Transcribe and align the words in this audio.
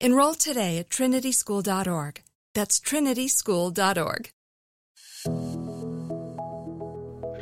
Enroll 0.00 0.34
today 0.34 0.78
at 0.78 0.90
trinityschool.org. 0.90 2.22
That's 2.54 2.78
trinityschool.org. 2.78 4.30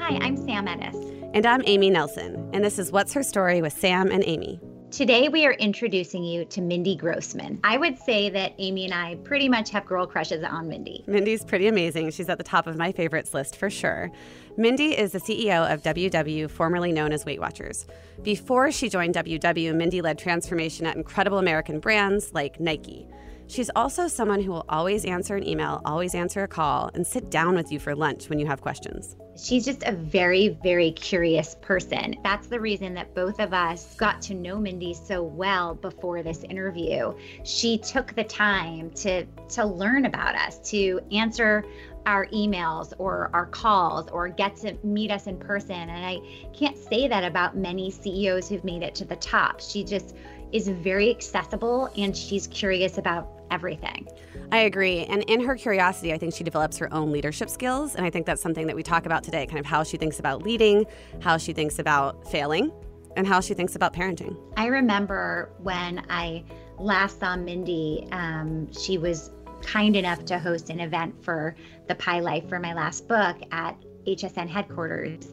Hi, 0.01 0.19
I'm 0.23 0.39
Sam 0.39 0.67
Ennis. 0.67 0.97
And 1.35 1.45
I'm 1.45 1.61
Amy 1.67 1.91
Nelson, 1.91 2.49
and 2.55 2.65
this 2.65 2.79
is 2.79 2.91
What's 2.91 3.13
Her 3.13 3.23
Story 3.23 3.61
with 3.61 3.75
Sam 3.75 4.11
and 4.11 4.25
Amy. 4.25 4.59
Today, 4.91 5.29
we 5.29 5.45
are 5.45 5.53
introducing 5.53 6.25
you 6.25 6.47
to 6.47 6.63
Mindy 6.63 6.97
Grossman. 6.97 7.61
I 7.63 7.77
would 7.77 7.99
say 7.99 8.31
that 8.31 8.55
Amy 8.59 8.87
and 8.87 8.95
I 8.95 9.17
pretty 9.17 9.51
much 9.51 9.69
have 9.71 9.85
girl 9.85 10.07
crushes 10.07 10.43
on 10.43 10.69
Mindy. 10.69 11.05
Mindy's 11.07 11.45
pretty 11.45 11.67
amazing. 11.67 12.11
She's 12.13 12.31
at 12.31 12.39
the 12.39 12.45
top 12.45 12.67
of 12.67 12.79
my 12.79 12.93
favorites 12.93 13.35
list 13.35 13.57
for 13.57 13.69
sure. 13.69 14.11
Mindy 14.59 14.97
is 14.97 15.13
the 15.13 15.19
CEO 15.19 15.71
of 15.71 15.83
WW, 15.83 16.49
formerly 16.51 16.91
known 16.91 17.13
as 17.13 17.27
Weight 17.27 17.41
Watchers. 17.41 17.85
Before 18.23 18.73
she 18.73 18.89
joined 18.89 19.15
WW, 19.15 19.75
Mindy 19.75 20.01
led 20.01 20.19
transformation 20.19 20.87
at 20.87 20.97
incredible 20.97 21.37
American 21.37 21.79
brands 21.79 22.33
like 22.33 22.59
Nike. 22.59 23.07
She's 23.49 23.71
also 23.77 24.09
someone 24.09 24.41
who 24.41 24.51
will 24.51 24.65
always 24.71 25.05
answer 25.05 25.37
an 25.37 25.47
email, 25.47 25.83
always 25.85 26.15
answer 26.15 26.43
a 26.43 26.49
call, 26.49 26.91
and 26.95 27.07
sit 27.07 27.31
down 27.31 27.55
with 27.55 27.71
you 27.71 27.79
for 27.79 27.95
lunch 27.95 28.31
when 28.31 28.39
you 28.39 28.47
have 28.47 28.63
questions. 28.63 29.15
She's 29.37 29.67
just 29.67 29.83
a 29.85 29.93
very, 29.93 30.59
very 30.63 30.93
curious 30.93 31.55
person. 31.61 32.17
That's 32.25 32.47
the 32.47 32.59
reason 32.59 32.95
that 32.95 33.15
both 33.15 33.39
of 33.39 33.53
us 33.53 33.95
got 33.97 34.23
to 34.23 34.35
know 34.35 34.59
Mindy 34.59 34.95
so 34.95 35.23
well 35.23 35.75
before 35.75 36.23
this 36.23 36.43
interview. 36.45 37.15
She 37.45 37.77
took 37.77 38.15
the 38.15 38.25
time 38.25 38.91
to 38.93 39.27
to 39.51 39.67
learn 39.67 40.07
about 40.07 40.35
us, 40.35 40.59
to 40.71 41.01
answer 41.13 41.65
our 42.07 42.27
emails 42.29 42.93
or 42.99 43.31
our 43.33 43.47
calls 43.47 44.09
or 44.11 44.29
get 44.29 44.57
to 44.57 44.77
meet 44.85 45.11
us 45.11 45.27
in 45.27 45.37
person. 45.37 45.75
And 45.75 46.07
I 46.07 46.21
can't 46.55 46.79
say 46.79 47.09
that 47.09 47.25
about 47.25 47.57
many 47.57 47.91
CEOs 47.91 48.49
who've 48.49 48.65
made 48.65 48.83
it 48.83 48.95
to 48.97 49.05
the 49.05 49.17
top. 49.17 49.61
She 49.61 49.85
just 49.85 50.15
is 50.53 50.69
very 50.69 51.11
accessible 51.11 51.91
and 51.97 52.17
she's 52.17 52.47
curious 52.47 52.99
about 52.99 53.29
everything. 53.51 54.07
I 54.53 54.59
agree. 54.59 55.01
And 55.05 55.23
in 55.25 55.41
her 55.41 55.57
curiosity, 55.57 56.13
I 56.13 56.19
think 56.19 56.35
she 56.35 56.45
develops 56.45 56.79
her 56.79 56.93
own 56.95 57.11
leadership 57.11 57.51
skills. 57.51 57.97
And 57.97 58.07
I 58.07 58.11
think 58.11 58.27
that's 58.27 58.41
something 58.41 58.67
that 58.69 58.77
we 58.77 58.83
talk 58.83 59.07
about 59.07 59.25
today 59.25 59.47
kind 59.47 59.59
of 59.59 59.67
how 59.67 59.83
she 59.83 59.97
thinks 59.97 60.21
about 60.21 60.43
leading, 60.43 60.87
how 61.21 61.37
she 61.37 61.53
thinks 61.53 61.79
about 61.81 62.31
failing, 62.31 62.73
and 63.17 63.27
how 63.27 63.41
she 63.41 63.55
thinks 63.55 63.75
about 63.75 63.93
parenting. 63.93 64.37
I 64.57 64.67
remember 64.67 65.51
when 65.63 66.05
I 66.09 66.45
last 66.79 67.19
saw 67.19 67.37
Mindy, 67.37 68.07
um, 68.13 68.71
she 68.73 68.99
was 68.99 69.31
kind 69.67 69.97
enough 69.97 70.25
to 70.27 70.39
host 70.39 70.71
an 70.71 70.81
event 70.81 71.15
for 71.23 71.57
the 71.89 71.95
Pie 71.97 72.21
Life 72.21 72.49
for 72.49 72.59
my 72.59 72.73
last 72.73 73.09
book 73.09 73.37
at 73.51 73.77
HSN 74.07 74.49
headquarters. 74.49 75.29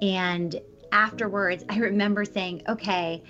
And 0.00 0.60
afterwards, 0.92 1.64
I 1.68 1.78
remember 1.78 2.24
saying, 2.24 2.62
okay, 2.68 3.22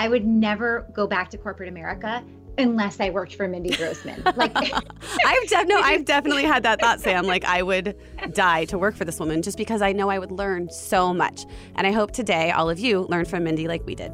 I 0.00 0.08
would 0.08 0.26
never 0.26 0.86
go 0.92 1.06
back 1.06 1.30
to 1.30 1.38
corporate 1.38 1.68
America 1.68 2.24
unless 2.58 3.00
I 3.00 3.10
worked 3.10 3.36
for 3.36 3.46
Mindy 3.46 3.70
Grossman. 3.70 4.22
Like 4.36 4.56
I've 4.56 5.48
de- 5.48 5.64
no, 5.66 5.80
I've 5.80 6.04
definitely 6.16 6.44
had 6.44 6.62
that 6.64 6.80
thought, 6.80 7.00
Sam. 7.00 7.26
Like 7.26 7.44
I 7.44 7.62
would 7.62 7.96
die 8.32 8.64
to 8.66 8.78
work 8.78 8.96
for 8.96 9.04
this 9.04 9.18
woman 9.20 9.42
just 9.42 9.56
because 9.56 9.80
I 9.80 9.92
know 9.92 10.10
I 10.10 10.18
would 10.18 10.32
learn 10.32 10.68
so 10.70 11.14
much. 11.14 11.44
And 11.76 11.86
I 11.86 11.92
hope 11.92 12.10
today 12.10 12.50
all 12.50 12.68
of 12.68 12.78
you 12.78 13.06
learn 13.08 13.24
from 13.24 13.44
Mindy 13.44 13.68
like 13.68 13.84
we 13.86 13.94
did. 13.94 14.12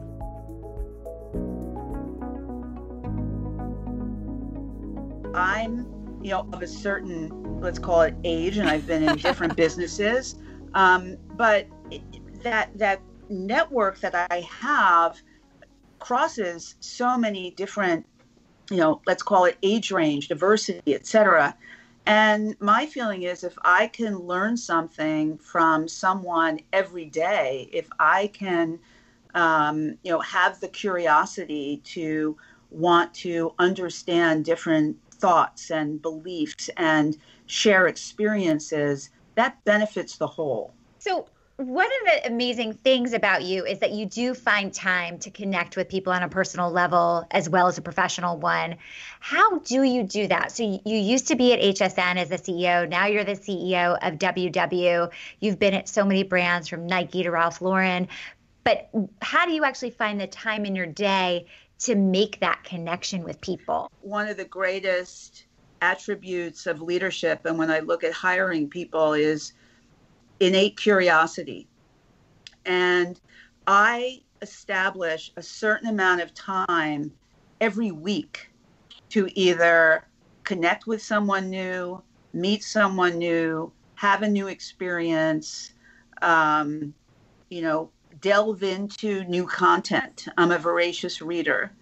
I'm, 5.36 5.86
you 6.22 6.30
know, 6.30 6.48
of 6.52 6.62
a 6.62 6.66
certain, 6.66 7.60
let's 7.60 7.78
call 7.78 8.02
it 8.02 8.14
age, 8.24 8.56
and 8.56 8.68
I've 8.68 8.86
been 8.86 9.02
in 9.02 9.16
different 9.16 9.56
businesses. 9.64 10.36
Um, 10.74 11.16
but 11.36 11.66
that 12.42 12.76
that 12.78 13.00
network 13.28 14.00
that 14.00 14.26
I 14.30 14.40
have 14.40 15.20
crosses 15.98 16.76
so 16.80 17.16
many 17.18 17.50
different, 17.52 18.06
you 18.70 18.76
know, 18.78 19.00
let's 19.06 19.22
call 19.22 19.44
it 19.44 19.56
age 19.62 19.90
range, 19.90 20.28
diversity, 20.28 20.94
etc. 20.94 21.56
And 22.06 22.56
my 22.60 22.86
feeling 22.86 23.24
is 23.24 23.42
if 23.42 23.58
I 23.62 23.88
can 23.88 24.18
learn 24.18 24.56
something 24.56 25.38
from 25.38 25.88
someone 25.88 26.60
every 26.72 27.06
day, 27.06 27.68
if 27.72 27.88
I 27.98 28.28
can, 28.28 28.78
um, 29.34 29.98
you 30.02 30.12
know, 30.12 30.20
have 30.20 30.60
the 30.60 30.68
curiosity 30.68 31.82
to 31.84 32.36
want 32.70 33.12
to 33.14 33.54
understand 33.58 34.44
different 34.44 34.96
thoughts 35.26 35.70
and 35.70 36.00
beliefs 36.00 36.70
and 36.76 37.16
share 37.46 37.88
experiences, 37.88 39.10
that 39.34 39.62
benefits 39.64 40.18
the 40.18 40.26
whole. 40.26 40.72
So, 40.98 41.26
one 41.56 41.86
of 41.86 42.22
the 42.22 42.26
amazing 42.28 42.74
things 42.74 43.14
about 43.14 43.42
you 43.42 43.64
is 43.64 43.78
that 43.78 43.92
you 43.92 44.04
do 44.04 44.34
find 44.34 44.72
time 44.74 45.18
to 45.20 45.30
connect 45.30 45.74
with 45.74 45.88
people 45.88 46.12
on 46.12 46.22
a 46.22 46.28
personal 46.28 46.70
level 46.70 47.26
as 47.30 47.48
well 47.48 47.66
as 47.66 47.78
a 47.78 47.82
professional 47.82 48.36
one. 48.36 48.76
How 49.20 49.58
do 49.60 49.82
you 49.82 50.02
do 50.02 50.28
that? 50.28 50.52
So 50.52 50.62
you 50.84 50.96
used 50.98 51.26
to 51.28 51.34
be 51.34 51.54
at 51.54 51.60
HSN 51.60 52.16
as 52.16 52.28
the 52.28 52.36
CEO. 52.36 52.86
Now 52.86 53.06
you're 53.06 53.24
the 53.24 53.32
CEO 53.32 53.96
of 54.02 54.18
WW. 54.18 55.10
You've 55.40 55.58
been 55.58 55.72
at 55.72 55.88
so 55.88 56.04
many 56.04 56.24
brands 56.24 56.68
from 56.68 56.86
Nike 56.86 57.22
to 57.22 57.30
Ralph 57.30 57.62
Lauren. 57.62 58.06
But 58.62 58.90
how 59.22 59.46
do 59.46 59.52
you 59.52 59.64
actually 59.64 59.92
find 59.92 60.20
the 60.20 60.26
time 60.26 60.66
in 60.66 60.76
your 60.76 60.86
day 60.86 61.46
to 61.80 61.94
make 61.94 62.40
that 62.40 62.64
connection 62.64 63.22
with 63.24 63.40
people? 63.40 63.90
One 64.00 64.28
of 64.28 64.36
the 64.36 64.44
greatest 64.44 65.46
attributes 65.82 66.66
of 66.66 66.80
leadership, 66.80 67.44
and 67.44 67.58
when 67.58 67.70
I 67.70 67.80
look 67.80 68.04
at 68.04 68.12
hiring 68.12 68.68
people, 68.68 69.12
is 69.12 69.52
innate 70.40 70.76
curiosity. 70.76 71.68
And 72.64 73.20
I 73.66 74.22
establish 74.42 75.32
a 75.36 75.42
certain 75.42 75.88
amount 75.88 76.20
of 76.20 76.34
time 76.34 77.12
every 77.60 77.90
week 77.90 78.50
to 79.10 79.28
either 79.34 80.06
connect 80.44 80.86
with 80.86 81.02
someone 81.02 81.48
new, 81.50 82.02
meet 82.32 82.62
someone 82.62 83.18
new, 83.18 83.72
have 83.94 84.22
a 84.22 84.28
new 84.28 84.48
experience, 84.48 85.72
um, 86.22 86.92
you 87.48 87.62
know, 87.62 87.90
delve 88.20 88.62
into 88.62 89.24
new 89.24 89.46
content. 89.46 90.26
I'm 90.36 90.52
a 90.52 90.58
voracious 90.58 91.20
reader. 91.20 91.72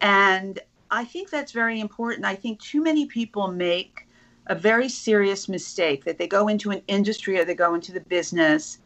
And 0.00 0.58
I 0.90 1.04
think 1.04 1.30
that's 1.30 1.52
very 1.52 1.80
important. 1.80 2.24
I 2.24 2.34
think 2.34 2.60
too 2.60 2.82
many 2.82 3.06
people 3.06 3.48
make 3.48 4.06
a 4.46 4.54
very 4.54 4.88
serious 4.88 5.48
mistake 5.48 6.04
that 6.04 6.18
they 6.18 6.28
go 6.28 6.48
into 6.48 6.70
an 6.70 6.82
industry 6.86 7.38
or 7.38 7.44
they 7.44 7.54
go 7.54 7.74
into 7.74 7.92
the 7.92 8.00
business 8.00 8.78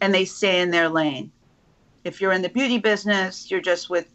and 0.00 0.14
they 0.14 0.24
stay 0.24 0.60
in 0.60 0.70
their 0.70 0.88
lane. 0.88 1.32
If 2.04 2.20
you're 2.20 2.32
in 2.32 2.42
the 2.42 2.48
beauty 2.48 2.78
business, 2.78 3.50
you're 3.50 3.60
just 3.60 3.90
with 3.90 4.08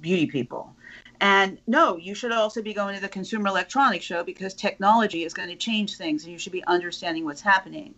beauty 0.00 0.26
people. 0.26 0.74
And 1.20 1.58
no, 1.66 1.96
you 1.96 2.14
should 2.14 2.32
also 2.32 2.62
be 2.62 2.72
going 2.72 2.94
to 2.94 3.00
the 3.00 3.08
Consumer 3.08 3.48
Electronics 3.48 4.04
Show 4.04 4.22
because 4.22 4.54
technology 4.54 5.24
is 5.24 5.34
going 5.34 5.48
to 5.48 5.56
change 5.56 5.96
things 5.96 6.24
and 6.24 6.32
you 6.32 6.38
should 6.38 6.52
be 6.52 6.64
understanding 6.64 7.24
what's 7.24 7.40
happening. 7.40 7.94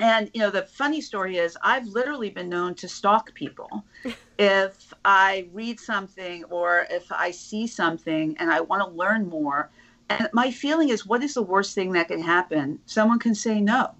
And, 0.00 0.30
you 0.32 0.40
know, 0.40 0.50
the 0.50 0.62
funny 0.62 1.00
story 1.00 1.36
is 1.36 1.56
I've 1.62 1.86
literally 1.86 2.30
been 2.30 2.48
known 2.48 2.74
to 2.76 2.88
stalk 2.88 3.34
people. 3.34 3.84
if 4.38 4.94
I 5.04 5.48
read 5.52 5.78
something 5.78 6.44
or 6.44 6.86
if 6.90 7.12
I 7.12 7.30
see 7.30 7.66
something 7.66 8.36
and 8.38 8.50
I 8.50 8.60
want 8.60 8.82
to 8.82 8.90
learn 8.96 9.28
more, 9.28 9.70
and 10.08 10.28
my 10.32 10.50
feeling 10.50 10.88
is, 10.88 11.06
what 11.06 11.22
is 11.22 11.34
the 11.34 11.42
worst 11.42 11.74
thing 11.74 11.92
that 11.92 12.08
can 12.08 12.20
happen? 12.20 12.80
Someone 12.86 13.18
can 13.18 13.34
say 13.34 13.60
no. 13.60 13.94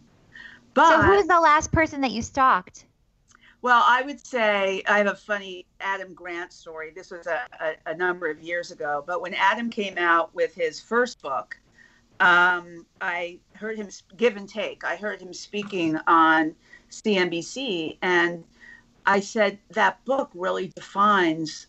But 0.74 0.88
so, 0.88 1.02
who's 1.02 1.26
the 1.26 1.38
last 1.38 1.70
person 1.70 2.00
that 2.00 2.10
you 2.10 2.22
stalked? 2.22 2.86
Well, 3.62 3.82
I 3.86 4.02
would 4.02 4.24
say 4.24 4.82
I 4.88 4.98
have 4.98 5.06
a 5.06 5.14
funny 5.14 5.66
Adam 5.80 6.14
Grant 6.14 6.52
story. 6.52 6.92
This 6.94 7.10
was 7.10 7.26
a, 7.26 7.42
a, 7.60 7.92
a 7.92 7.94
number 7.94 8.28
of 8.28 8.40
years 8.40 8.70
ago, 8.70 9.04
but 9.06 9.20
when 9.20 9.34
Adam 9.34 9.68
came 9.68 9.98
out 9.98 10.34
with 10.34 10.54
his 10.54 10.80
first 10.80 11.20
book, 11.20 11.58
um, 12.20 12.86
I 13.00 13.40
heard 13.54 13.78
him 13.78 13.88
give 14.16 14.36
and 14.36 14.48
take. 14.48 14.84
I 14.84 14.96
heard 14.96 15.20
him 15.22 15.34
speaking 15.34 15.98
on 16.06 16.54
CNBC, 16.90 17.98
and 18.02 18.44
I 19.06 19.20
said 19.20 19.58
that 19.70 20.04
book 20.04 20.30
really 20.34 20.68
defines 20.76 21.68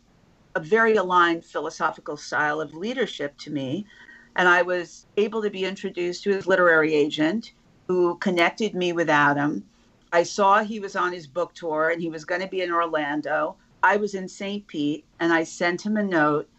a 0.56 0.60
very 0.60 0.96
aligned 0.98 1.46
philosophical 1.46 2.18
style 2.18 2.62
of 2.62 2.74
leadership 2.74 3.38
to 3.40 3.52
me 3.52 3.88
and 4.36 4.48
I 4.48 4.62
was 4.62 5.08
able 5.18 5.42
to 5.42 5.50
be 5.50 5.66
introduced 5.66 6.24
to 6.24 6.32
his 6.32 6.48
literary 6.48 6.94
agent 6.94 7.54
who 7.88 8.18
connected 8.18 8.76
me 8.76 8.94
with 8.94 9.10
Adam. 9.10 9.66
I 10.14 10.24
saw 10.24 10.64
he 10.64 10.80
was 10.80 10.96
on 10.96 11.14
his 11.14 11.28
book 11.28 11.54
tour 11.54 11.90
and 11.90 12.02
he 12.02 12.10
was 12.10 12.26
going 12.26 12.42
to 12.42 12.48
be 12.48 12.62
in 12.62 12.72
Orlando. 12.72 13.58
I 13.84 13.98
was 13.98 14.14
in 14.16 14.28
St. 14.28 14.68
Pete 14.68 15.06
and 15.20 15.34
I 15.34 15.44
sent 15.44 15.86
him 15.86 15.98
a 15.98 16.04
note. 16.04 16.50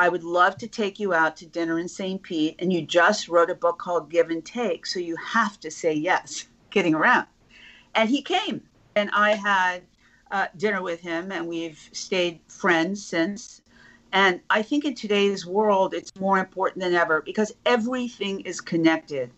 I 0.00 0.08
would 0.08 0.24
love 0.24 0.56
to 0.56 0.66
take 0.66 0.98
you 0.98 1.12
out 1.12 1.36
to 1.36 1.46
dinner 1.46 1.78
in 1.78 1.86
St. 1.86 2.22
Pete. 2.22 2.56
And 2.58 2.72
you 2.72 2.80
just 2.80 3.28
wrote 3.28 3.50
a 3.50 3.54
book 3.54 3.78
called 3.78 4.08
Give 4.08 4.30
and 4.30 4.42
Take. 4.42 4.86
So 4.86 4.98
you 4.98 5.14
have 5.16 5.60
to 5.60 5.70
say 5.70 5.92
yes, 5.92 6.46
kidding 6.70 6.94
around. 6.94 7.26
And 7.94 8.08
he 8.08 8.22
came 8.22 8.62
and 8.96 9.10
I 9.12 9.32
had 9.34 9.82
uh, 10.30 10.46
dinner 10.56 10.80
with 10.80 11.00
him 11.00 11.30
and 11.30 11.46
we've 11.46 11.90
stayed 11.92 12.40
friends 12.48 13.04
since. 13.04 13.60
And 14.10 14.40
I 14.48 14.62
think 14.62 14.86
in 14.86 14.94
today's 14.94 15.44
world, 15.44 15.92
it's 15.92 16.16
more 16.18 16.38
important 16.38 16.82
than 16.82 16.94
ever 16.94 17.20
because 17.20 17.52
everything 17.66 18.40
is 18.40 18.62
connected. 18.62 19.30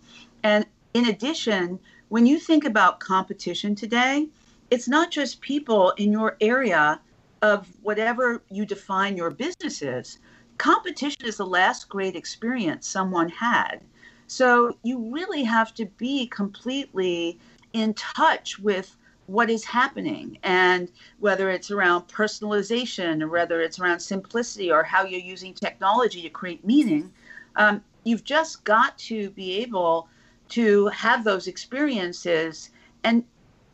And 0.44 0.64
in 0.94 1.06
addition, 1.06 1.80
when 2.08 2.24
you 2.24 2.38
think 2.38 2.64
about 2.64 3.00
competition 3.00 3.74
today, 3.74 4.28
it's 4.70 4.86
not 4.86 5.10
just 5.10 5.40
people 5.40 5.90
in 5.96 6.12
your 6.12 6.36
area 6.40 7.00
of 7.42 7.66
whatever 7.82 8.44
you 8.48 8.64
define 8.64 9.16
your 9.16 9.30
business 9.30 9.82
is. 9.82 10.18
Competition 10.62 11.26
is 11.26 11.38
the 11.38 11.44
last 11.44 11.88
great 11.88 12.14
experience 12.14 12.86
someone 12.86 13.28
had. 13.28 13.80
So 14.28 14.76
you 14.84 15.10
really 15.12 15.42
have 15.42 15.74
to 15.74 15.86
be 15.86 16.28
completely 16.28 17.40
in 17.72 17.94
touch 17.94 18.60
with 18.60 18.96
what 19.26 19.50
is 19.50 19.64
happening 19.64 20.38
and 20.44 20.88
whether 21.18 21.50
it's 21.50 21.72
around 21.72 22.02
personalization 22.02 23.24
or 23.24 23.28
whether 23.28 23.60
it's 23.60 23.80
around 23.80 23.98
simplicity 23.98 24.70
or 24.70 24.84
how 24.84 25.04
you're 25.04 25.18
using 25.18 25.52
technology 25.52 26.22
to 26.22 26.30
create 26.30 26.64
meaning 26.64 27.12
um, 27.56 27.82
you've 28.04 28.22
just 28.22 28.62
got 28.62 28.96
to 28.98 29.30
be 29.30 29.56
able 29.62 30.06
to 30.50 30.86
have 30.90 31.24
those 31.24 31.48
experiences 31.48 32.70
and 33.02 33.24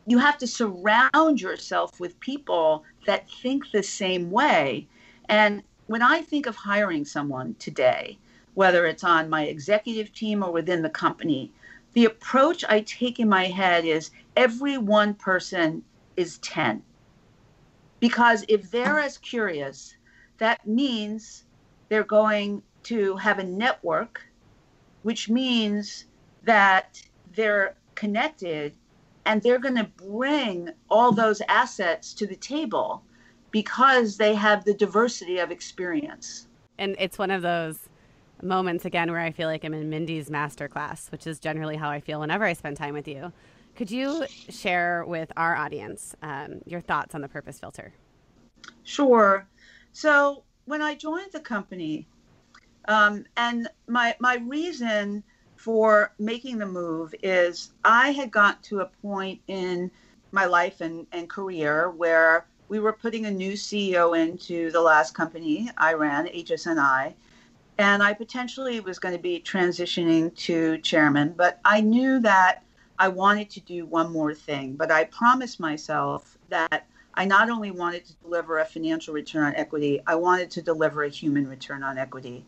you 0.07 0.17
have 0.17 0.39
to 0.39 0.47
surround 0.47 1.39
yourself 1.39 1.99
with 1.99 2.19
people 2.19 2.83
that 3.05 3.29
think 3.29 3.69
the 3.69 3.83
same 3.83 4.31
way 4.31 4.87
and 5.27 5.61
when 5.89 6.01
i 6.01 6.21
think 6.21 6.45
of 6.45 6.55
hiring 6.55 7.03
someone 7.03 7.55
today 7.59 8.17
whether 8.53 8.85
it's 8.85 9.03
on 9.03 9.29
my 9.29 9.43
executive 9.43 10.13
team 10.13 10.43
or 10.43 10.51
within 10.51 10.81
the 10.81 10.89
company 10.89 11.51
the 11.93 12.05
approach 12.05 12.63
I 12.69 12.81
take 12.81 13.19
in 13.19 13.29
my 13.29 13.45
head 13.45 13.85
is 13.85 14.11
every 14.35 14.77
one 14.77 15.15
person 15.15 15.83
is 16.15 16.37
10. 16.39 16.83
Because 17.99 18.45
if 18.47 18.69
they're 18.69 18.99
as 18.99 19.17
curious, 19.17 19.95
that 20.37 20.65
means 20.67 21.45
they're 21.89 22.03
going 22.03 22.61
to 22.83 23.17
have 23.17 23.39
a 23.39 23.43
network, 23.43 24.21
which 25.03 25.29
means 25.29 26.05
that 26.43 27.01
they're 27.33 27.75
connected 27.95 28.75
and 29.25 29.41
they're 29.41 29.59
going 29.59 29.75
to 29.75 29.91
bring 29.97 30.69
all 30.89 31.11
those 31.11 31.41
assets 31.47 32.13
to 32.13 32.27
the 32.27 32.35
table 32.35 33.03
because 33.51 34.17
they 34.17 34.35
have 34.35 34.63
the 34.65 34.73
diversity 34.73 35.39
of 35.39 35.51
experience. 35.51 36.47
And 36.77 36.95
it's 36.99 37.17
one 37.17 37.31
of 37.31 37.41
those 37.41 37.89
moments 38.41 38.85
again 38.85 39.11
where 39.11 39.19
I 39.19 39.31
feel 39.31 39.47
like 39.47 39.63
I'm 39.63 39.73
in 39.73 39.89
Mindy's 39.89 40.29
masterclass, 40.29 41.11
which 41.11 41.27
is 41.27 41.39
generally 41.39 41.75
how 41.75 41.89
I 41.89 41.99
feel 41.99 42.19
whenever 42.19 42.45
I 42.45 42.53
spend 42.53 42.77
time 42.77 42.93
with 42.93 43.07
you. 43.07 43.31
Could 43.75 43.91
you 43.91 44.25
share 44.49 45.05
with 45.05 45.31
our 45.37 45.55
audience 45.55 46.15
um, 46.21 46.61
your 46.65 46.81
thoughts 46.81 47.15
on 47.15 47.21
the 47.21 47.27
purpose 47.27 47.59
filter? 47.59 47.93
Sure. 48.83 49.47
So 49.93 50.43
when 50.65 50.81
I 50.81 50.95
joined 50.95 51.31
the 51.31 51.39
company, 51.39 52.07
um, 52.87 53.25
and 53.37 53.67
my 53.87 54.15
my 54.19 54.35
reason 54.37 55.23
for 55.55 56.13
making 56.19 56.57
the 56.57 56.65
move 56.65 57.13
is 57.21 57.71
I 57.83 58.11
had 58.11 58.31
got 58.31 58.63
to 58.63 58.79
a 58.79 58.85
point 59.01 59.41
in 59.47 59.91
my 60.31 60.45
life 60.45 60.81
and, 60.81 61.05
and 61.11 61.29
career 61.29 61.91
where 61.91 62.47
we 62.69 62.79
were 62.79 62.93
putting 62.93 63.25
a 63.25 63.31
new 63.31 63.53
CEO 63.53 64.17
into 64.17 64.71
the 64.71 64.81
last 64.81 65.13
company 65.13 65.69
I 65.77 65.93
ran, 65.93 66.27
HSNI, 66.27 67.13
and 67.79 68.03
I 68.03 68.13
potentially 68.13 68.79
was 68.79 68.99
going 68.99 69.15
to 69.15 69.21
be 69.21 69.41
transitioning 69.41 70.35
to 70.37 70.77
chairman, 70.77 71.33
but 71.35 71.59
I 71.65 71.81
knew 71.81 72.19
that 72.19 72.63
I 72.99 73.07
wanted 73.07 73.49
to 73.51 73.61
do 73.61 73.85
one 73.85 74.11
more 74.11 74.35
thing. 74.35 74.73
But 74.73 74.91
I 74.91 75.05
promised 75.05 75.59
myself 75.59 76.37
that 76.49 76.85
I 77.15 77.25
not 77.25 77.49
only 77.49 77.71
wanted 77.71 78.05
to 78.05 78.13
deliver 78.15 78.59
a 78.59 78.65
financial 78.65 79.13
return 79.13 79.45
on 79.45 79.55
equity, 79.55 80.01
I 80.05 80.15
wanted 80.15 80.51
to 80.51 80.61
deliver 80.61 81.03
a 81.03 81.09
human 81.09 81.47
return 81.47 81.81
on 81.81 81.97
equity. 81.97 82.43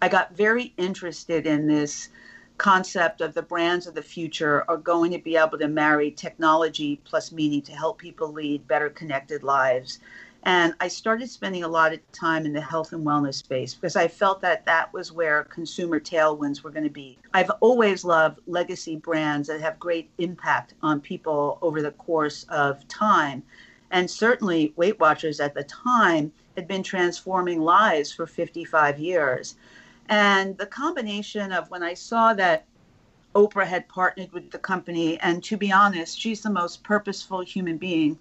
I 0.00 0.08
got 0.08 0.36
very 0.36 0.72
interested 0.76 1.46
in 1.46 1.66
this 1.66 2.10
concept 2.58 3.20
of 3.20 3.34
the 3.34 3.42
brands 3.42 3.86
of 3.86 3.94
the 3.94 4.02
future 4.02 4.64
are 4.68 4.76
going 4.76 5.10
to 5.12 5.18
be 5.18 5.36
able 5.36 5.58
to 5.58 5.68
marry 5.68 6.10
technology 6.10 7.00
plus 7.04 7.32
meaning 7.32 7.62
to 7.62 7.72
help 7.72 7.98
people 7.98 8.32
lead 8.32 8.66
better 8.68 8.88
connected 8.90 9.42
lives. 9.42 9.98
And 10.46 10.74
I 10.78 10.88
started 10.88 11.30
spending 11.30 11.64
a 11.64 11.68
lot 11.68 11.94
of 11.94 12.12
time 12.12 12.44
in 12.44 12.52
the 12.52 12.60
health 12.60 12.92
and 12.92 13.04
wellness 13.04 13.34
space 13.34 13.74
because 13.74 13.96
I 13.96 14.08
felt 14.08 14.42
that 14.42 14.66
that 14.66 14.92
was 14.92 15.10
where 15.10 15.44
consumer 15.44 15.98
tailwinds 15.98 16.62
were 16.62 16.70
going 16.70 16.84
to 16.84 16.90
be. 16.90 17.18
I've 17.32 17.50
always 17.60 18.04
loved 18.04 18.40
legacy 18.46 18.96
brands 18.96 19.48
that 19.48 19.62
have 19.62 19.78
great 19.78 20.10
impact 20.18 20.74
on 20.82 21.00
people 21.00 21.58
over 21.62 21.80
the 21.80 21.92
course 21.92 22.44
of 22.50 22.86
time. 22.88 23.42
And 23.90 24.10
certainly, 24.10 24.74
Weight 24.76 25.00
Watchers 25.00 25.40
at 25.40 25.54
the 25.54 25.64
time 25.64 26.30
had 26.56 26.68
been 26.68 26.82
transforming 26.82 27.60
lives 27.62 28.12
for 28.12 28.26
55 28.26 28.98
years. 28.98 29.56
And 30.08 30.56
the 30.58 30.66
combination 30.66 31.52
of 31.52 31.70
when 31.70 31.82
I 31.82 31.94
saw 31.94 32.34
that 32.34 32.66
Oprah 33.34 33.66
had 33.66 33.88
partnered 33.88 34.32
with 34.32 34.50
the 34.50 34.58
company. 34.58 35.18
And 35.20 35.42
to 35.44 35.56
be 35.56 35.72
honest, 35.72 36.18
she's 36.18 36.42
the 36.42 36.50
most 36.50 36.84
purposeful 36.84 37.40
human 37.40 37.78
being 37.78 38.18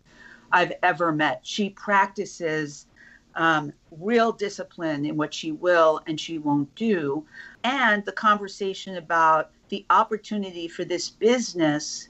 I've 0.52 0.74
ever 0.82 1.12
met. 1.12 1.42
She 1.44 1.70
practices 1.70 2.88
um, 3.36 3.74
real 3.92 4.32
discipline 4.32 5.06
in 5.06 5.18
what 5.18 5.34
she 5.34 5.52
will 5.52 6.02
and 6.08 6.20
she 6.20 6.38
won't 6.38 6.74
do. 6.76 7.26
And 7.64 8.06
the 8.06 8.12
conversation 8.12 8.98
about 8.98 9.52
the 9.70 9.86
opportunity 9.90 10.68
for 10.68 10.84
this 10.84 11.10
business 11.10 12.10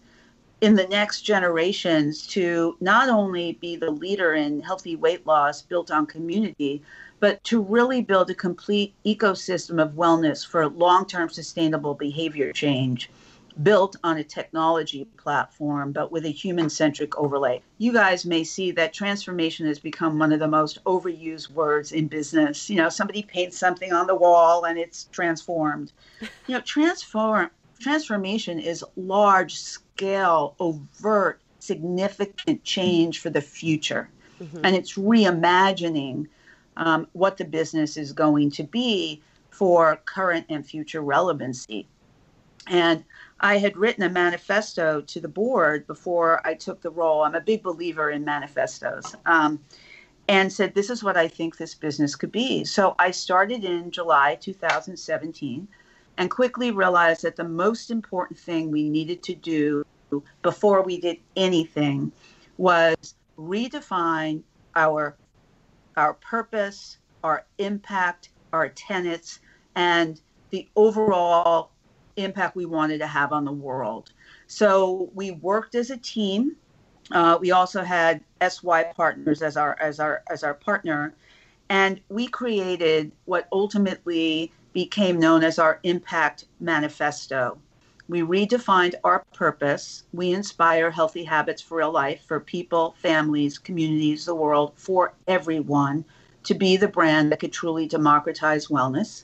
in 0.62 0.76
the 0.76 0.88
next 0.88 1.22
generations 1.22 2.26
to 2.28 2.78
not 2.80 3.10
only 3.10 3.54
be 3.54 3.76
the 3.76 3.92
leader 3.92 4.34
in 4.34 4.62
healthy 4.62 4.96
weight 4.96 5.26
loss 5.28 5.62
built 5.62 5.92
on 5.92 6.06
community, 6.06 6.82
but 7.24 7.42
to 7.46 7.62
really 7.62 8.02
build 8.02 8.30
a 8.30 8.36
complete 8.36 8.94
ecosystem 9.06 9.82
of 9.82 9.94
wellness 9.94 10.46
for 10.46 10.68
long 10.68 11.06
term 11.06 11.30
sustainable 11.30 11.94
behavior 11.94 12.52
change 12.52 13.10
built 13.62 13.96
on 14.04 14.18
a 14.18 14.24
technology 14.26 15.08
platform, 15.16 15.94
but 15.94 16.12
with 16.12 16.26
a 16.26 16.30
human 16.30 16.70
centric 16.70 17.18
overlay. 17.18 17.62
You 17.78 17.94
guys 17.94 18.26
may 18.26 18.44
see 18.44 18.72
that 18.72 18.92
transformation 18.92 19.66
has 19.68 19.80
become 19.80 20.20
one 20.20 20.34
of 20.34 20.42
the 20.42 20.50
most 20.50 20.84
overused 20.84 21.50
words 21.52 21.94
in 21.94 22.10
business. 22.10 22.70
You 22.70 22.76
know, 22.76 22.90
somebody 22.90 23.24
paints 23.24 23.58
something 23.58 23.94
on 23.94 24.06
the 24.06 24.16
wall 24.16 24.66
and 24.66 24.78
it's 24.78 25.06
transformed. 25.14 25.94
You 26.48 26.56
know, 26.56 26.62
transform 26.62 27.52
transformation 27.80 28.60
is 28.60 28.84
large 28.98 29.56
scale, 29.56 30.56
overt, 30.60 31.40
significant 31.60 32.66
change 32.66 33.20
for 33.20 33.30
the 33.30 33.40
future. 33.40 34.10
Mm-hmm. 34.42 34.66
And 34.66 34.76
it's 34.76 34.98
reimagining 34.98 36.28
um, 36.78 37.08
what 37.14 37.38
the 37.38 37.46
business 37.46 37.98
is 37.98 38.14
going 38.14 38.52
to 38.52 38.64
be 38.64 39.22
for 39.50 39.98
current 40.06 40.46
and 40.50 40.66
future 40.66 41.02
relevancy. 41.02 41.88
And 42.68 43.04
I 43.40 43.58
had 43.58 43.76
written 43.76 44.04
a 44.04 44.10
manifesto 44.10 45.02
to 45.02 45.20
the 45.20 45.28
board 45.28 45.86
before 45.86 46.46
I 46.48 46.54
took 46.54 46.82
the 46.82 46.90
role. 46.90 47.24
I'm 47.24 47.36
a 47.36 47.42
big 47.42 47.62
believer 47.62 48.10
in 48.10 48.24
manifestos. 48.24 49.16
Um, 49.26 49.60
and 50.28 50.52
said, 50.52 50.74
This 50.74 50.90
is 50.90 51.04
what 51.04 51.18
I 51.18 51.28
think 51.28 51.58
this 51.58 51.76
business 51.76 52.16
could 52.16 52.32
be. 52.32 52.64
So 52.64 52.96
I 53.00 53.12
started 53.12 53.64
in 53.64 53.92
July 53.92 54.36
2017 54.36 55.68
and 56.18 56.32
quickly 56.32 56.72
realized 56.72 57.24
that 57.24 57.36
the 57.36 57.44
most 57.44 57.92
important 57.92 58.40
thing 58.40 58.72
we 58.72 58.90
needed 58.90 59.24
to 59.24 59.36
do 59.36 59.86
before 60.42 60.84
we 60.84 61.00
did 61.00 61.18
anything 61.36 62.12
was 62.58 63.16
redefine 63.38 64.44
our 64.76 65.16
our 65.98 66.14
purpose, 66.16 66.98
our 67.24 67.46
impact, 67.58 68.30
our 68.52 68.70
tenets, 68.70 69.40
and 69.76 70.22
the 70.50 70.68
overall 70.76 71.72
impact 72.16 72.56
we 72.56 72.66
wanted 72.66 73.00
to 73.00 73.08
have 73.08 73.34
on 73.34 73.46
the 73.46 73.52
world. 73.52 74.12
So 74.48 75.10
we 75.14 75.32
worked 75.32 75.76
as 75.76 75.90
a 75.90 75.98
team. 75.98 76.56
Uh, 77.12 77.38
we 77.40 77.52
also 77.52 77.84
had 77.84 78.22
SY 78.42 78.92
Partners 78.96 79.42
as 79.42 79.58
our 79.58 79.78
as 79.80 80.00
our 80.00 80.24
as 80.30 80.44
our 80.44 80.54
partner, 80.54 81.14
and 81.70 82.00
we 82.10 82.28
created 82.28 83.12
what 83.26 83.48
ultimately 83.52 84.52
became 84.74 85.20
known 85.20 85.44
as 85.44 85.60
our 85.60 85.80
Impact 85.84 86.46
Manifesto. 86.60 87.58
We 88.10 88.22
redefined 88.22 88.96
our 89.04 89.24
purpose. 89.34 90.04
We 90.12 90.34
inspire 90.34 90.92
healthy 90.92 91.24
habits 91.24 91.62
for 91.62 91.78
real 91.78 91.92
life 91.92 92.22
for 92.28 92.40
people, 92.40 92.96
families, 93.02 93.58
communities, 93.58 94.26
the 94.26 94.36
world, 94.36 94.74
for 94.76 95.14
everyone 95.28 96.06
to 96.44 96.54
be 96.54 96.76
the 96.76 96.90
brand 96.90 97.32
that 97.32 97.40
could 97.40 97.54
truly 97.54 97.88
democratize 97.88 98.68
wellness 98.68 99.24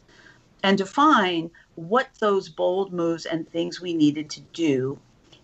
and 0.63 0.77
define 0.77 1.51
what 1.75 2.07
those 2.19 2.49
bold 2.49 2.93
moves 2.93 3.25
and 3.25 3.49
things 3.49 3.81
we 3.81 3.93
needed 3.93 4.29
to 4.29 4.41
do. 4.53 4.97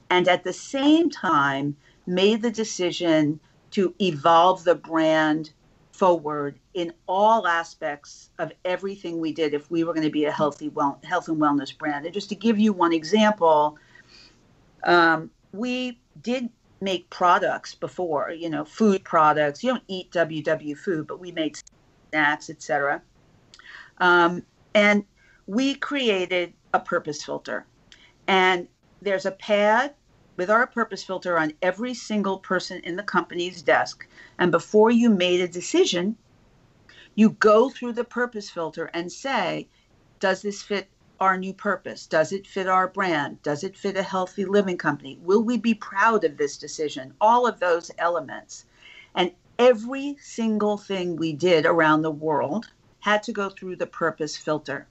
And 0.09 0.27
at 0.27 0.43
the 0.43 0.53
same 0.53 1.09
time, 1.09 1.75
made 2.07 2.41
the 2.41 2.51
decision 2.51 3.39
to 3.71 3.93
evolve 3.99 4.63
the 4.63 4.75
brand 4.75 5.51
forward 5.91 6.59
in 6.75 6.91
all 7.07 7.47
aspects 7.47 8.29
of 8.37 8.51
everything 8.65 9.19
we 9.19 9.31
did 9.31 9.53
if 9.53 9.71
we 9.71 9.85
were 9.85 9.93
going 9.93 10.05
to 10.05 10.11
be 10.11 10.25
a 10.25 10.31
healthy 10.31 10.67
well, 10.67 10.99
health 11.05 11.29
and 11.29 11.37
wellness 11.37 11.75
brand. 11.75 12.05
And 12.05 12.13
just 12.13 12.27
to 12.29 12.35
give 12.35 12.59
you 12.59 12.73
one 12.73 12.91
example, 12.91 13.77
um, 14.83 15.31
we 15.53 15.97
did 16.21 16.49
make 16.81 17.09
products 17.09 17.73
before, 17.73 18.29
you 18.31 18.49
know, 18.49 18.65
food 18.65 19.05
products. 19.05 19.63
You 19.63 19.71
don't 19.71 19.83
eat 19.87 20.11
WW 20.11 20.77
food, 20.77 21.07
but 21.07 21.21
we 21.21 21.31
made 21.31 21.57
snacks, 22.11 22.49
etc. 22.49 23.01
Um, 23.99 24.43
and 24.73 25.05
we 25.47 25.75
created 25.75 26.51
a 26.73 26.79
purpose 26.81 27.23
filter. 27.23 27.65
And 28.27 28.67
there's 29.01 29.25
a 29.25 29.31
pad 29.31 29.93
with 30.35 30.49
our 30.49 30.67
purpose 30.67 31.05
filter 31.05 31.37
on 31.37 31.53
every 31.61 31.93
single 31.93 32.39
person 32.39 32.81
in 32.83 32.97
the 32.97 33.03
company's 33.03 33.61
desk. 33.61 34.05
And 34.39 34.51
before 34.51 34.91
you 34.91 35.09
made 35.09 35.39
a 35.39 35.47
decision, 35.47 36.17
you 37.15 37.31
go 37.31 37.69
through 37.69 37.93
the 37.93 38.03
purpose 38.03 38.49
filter 38.49 38.89
and 38.93 39.11
say, 39.11 39.67
does 40.19 40.41
this 40.41 40.61
fit 40.61 40.89
our 41.19 41.37
new 41.37 41.53
purpose? 41.53 42.05
Does 42.07 42.31
it 42.31 42.45
fit 42.45 42.67
our 42.67 42.87
brand? 42.87 43.41
Does 43.41 43.63
it 43.63 43.77
fit 43.77 43.97
a 43.97 44.03
healthy 44.03 44.45
living 44.45 44.77
company? 44.77 45.17
Will 45.23 45.41
we 45.41 45.57
be 45.57 45.73
proud 45.73 46.23
of 46.23 46.37
this 46.37 46.57
decision? 46.57 47.13
All 47.21 47.47
of 47.47 47.59
those 47.59 47.89
elements. 47.97 48.65
And 49.15 49.31
every 49.57 50.17
single 50.19 50.77
thing 50.77 51.15
we 51.15 51.31
did 51.33 51.65
around 51.65 52.01
the 52.01 52.11
world 52.11 52.69
had 52.99 53.23
to 53.23 53.31
go 53.31 53.49
through 53.49 53.77
the 53.77 53.87
purpose 53.87 54.35
filter. 54.35 54.87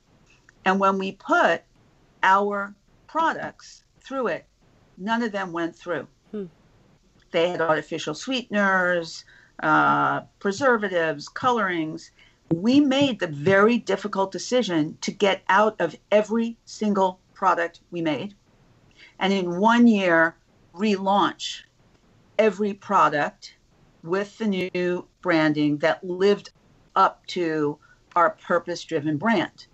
And 0.65 0.81
when 0.81 0.99
we 0.99 1.13
put 1.13 1.63
our 2.23 2.75
products 3.07 3.85
through 4.01 4.29
it, 4.29 4.47
none 4.97 5.23
of 5.23 5.33
them 5.33 5.53
went 5.53 5.77
through. 5.77 6.07
Hmm. 6.31 6.47
They 7.33 7.51
had 7.51 7.61
artificial 7.61 8.15
sweeteners, 8.15 9.25
uh, 9.63 10.23
preservatives, 10.39 11.29
colorings. 11.29 12.13
We 12.53 12.81
made 12.81 13.21
the 13.21 13.27
very 13.27 13.79
difficult 13.79 14.33
decision 14.33 14.99
to 15.01 15.11
get 15.11 15.43
out 15.49 15.81
of 15.81 15.97
every 16.11 16.57
single 16.65 17.21
product 17.33 17.81
we 17.91 18.03
made. 18.03 18.35
And 19.19 19.33
in 19.33 19.59
one 19.59 19.87
year, 19.87 20.37
relaunch 20.75 21.63
every 22.39 22.75
product 22.75 23.55
with 24.03 24.37
the 24.39 24.47
new 24.47 25.07
branding 25.23 25.79
that 25.79 26.05
lived 26.05 26.51
up 26.95 27.25
to 27.27 27.79
our 28.15 28.31
purpose 28.31 28.85
driven 28.85 29.17
brand. 29.17 29.67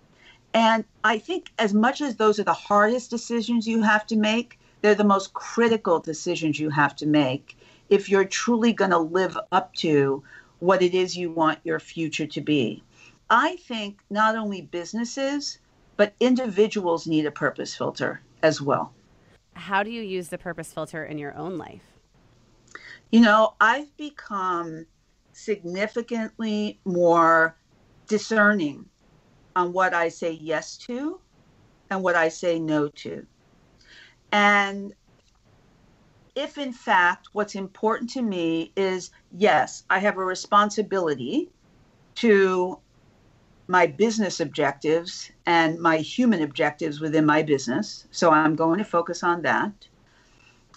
And 0.53 0.83
I 1.03 1.17
think 1.17 1.51
as 1.59 1.73
much 1.73 2.01
as 2.01 2.15
those 2.15 2.39
are 2.39 2.43
the 2.43 2.53
hardest 2.53 3.09
decisions 3.09 3.67
you 3.67 3.81
have 3.83 4.05
to 4.07 4.15
make, 4.15 4.59
they're 4.81 4.95
the 4.95 5.03
most 5.03 5.33
critical 5.33 5.99
decisions 5.99 6.59
you 6.59 6.69
have 6.69 6.95
to 6.97 7.05
make 7.05 7.57
if 7.89 8.09
you're 8.09 8.25
truly 8.25 8.73
going 8.73 8.91
to 8.91 8.97
live 8.97 9.37
up 9.51 9.73
to 9.75 10.23
what 10.61 10.83
it 10.83 10.93
is 10.93 11.17
you 11.17 11.31
want 11.31 11.57
your 11.63 11.79
future 11.79 12.27
to 12.27 12.39
be. 12.39 12.83
I 13.29 13.55
think 13.55 13.99
not 14.11 14.35
only 14.35 14.61
businesses, 14.61 15.57
but 15.97 16.13
individuals 16.19 17.07
need 17.07 17.25
a 17.25 17.31
purpose 17.31 17.75
filter 17.75 18.21
as 18.43 18.61
well. 18.61 18.93
How 19.55 19.81
do 19.81 19.89
you 19.89 20.03
use 20.03 20.29
the 20.29 20.37
purpose 20.37 20.71
filter 20.71 21.03
in 21.03 21.17
your 21.17 21.35
own 21.35 21.57
life? 21.57 21.81
You 23.11 23.21
know, 23.21 23.55
I've 23.59 23.95
become 23.97 24.85
significantly 25.33 26.79
more 26.85 27.57
discerning 28.07 28.85
on 29.55 29.73
what 29.73 29.95
I 29.95 30.09
say 30.09 30.31
yes 30.31 30.77
to 30.77 31.19
and 31.89 32.03
what 32.03 32.15
I 32.15 32.29
say 32.29 32.59
no 32.59 32.87
to. 32.87 33.25
And 34.31 34.93
if 36.35 36.57
in 36.57 36.71
fact 36.71 37.29
what's 37.33 37.55
important 37.55 38.09
to 38.11 38.21
me 38.21 38.71
is 38.75 39.11
yes, 39.31 39.83
I 39.89 39.99
have 39.99 40.17
a 40.17 40.25
responsibility 40.25 41.49
to 42.15 42.79
my 43.67 43.87
business 43.87 44.39
objectives 44.39 45.31
and 45.45 45.79
my 45.79 45.97
human 45.97 46.41
objectives 46.41 46.99
within 46.99 47.25
my 47.25 47.41
business. 47.41 48.07
So 48.11 48.31
I'm 48.31 48.55
going 48.55 48.79
to 48.79 48.83
focus 48.83 49.23
on 49.23 49.41
that. 49.43 49.71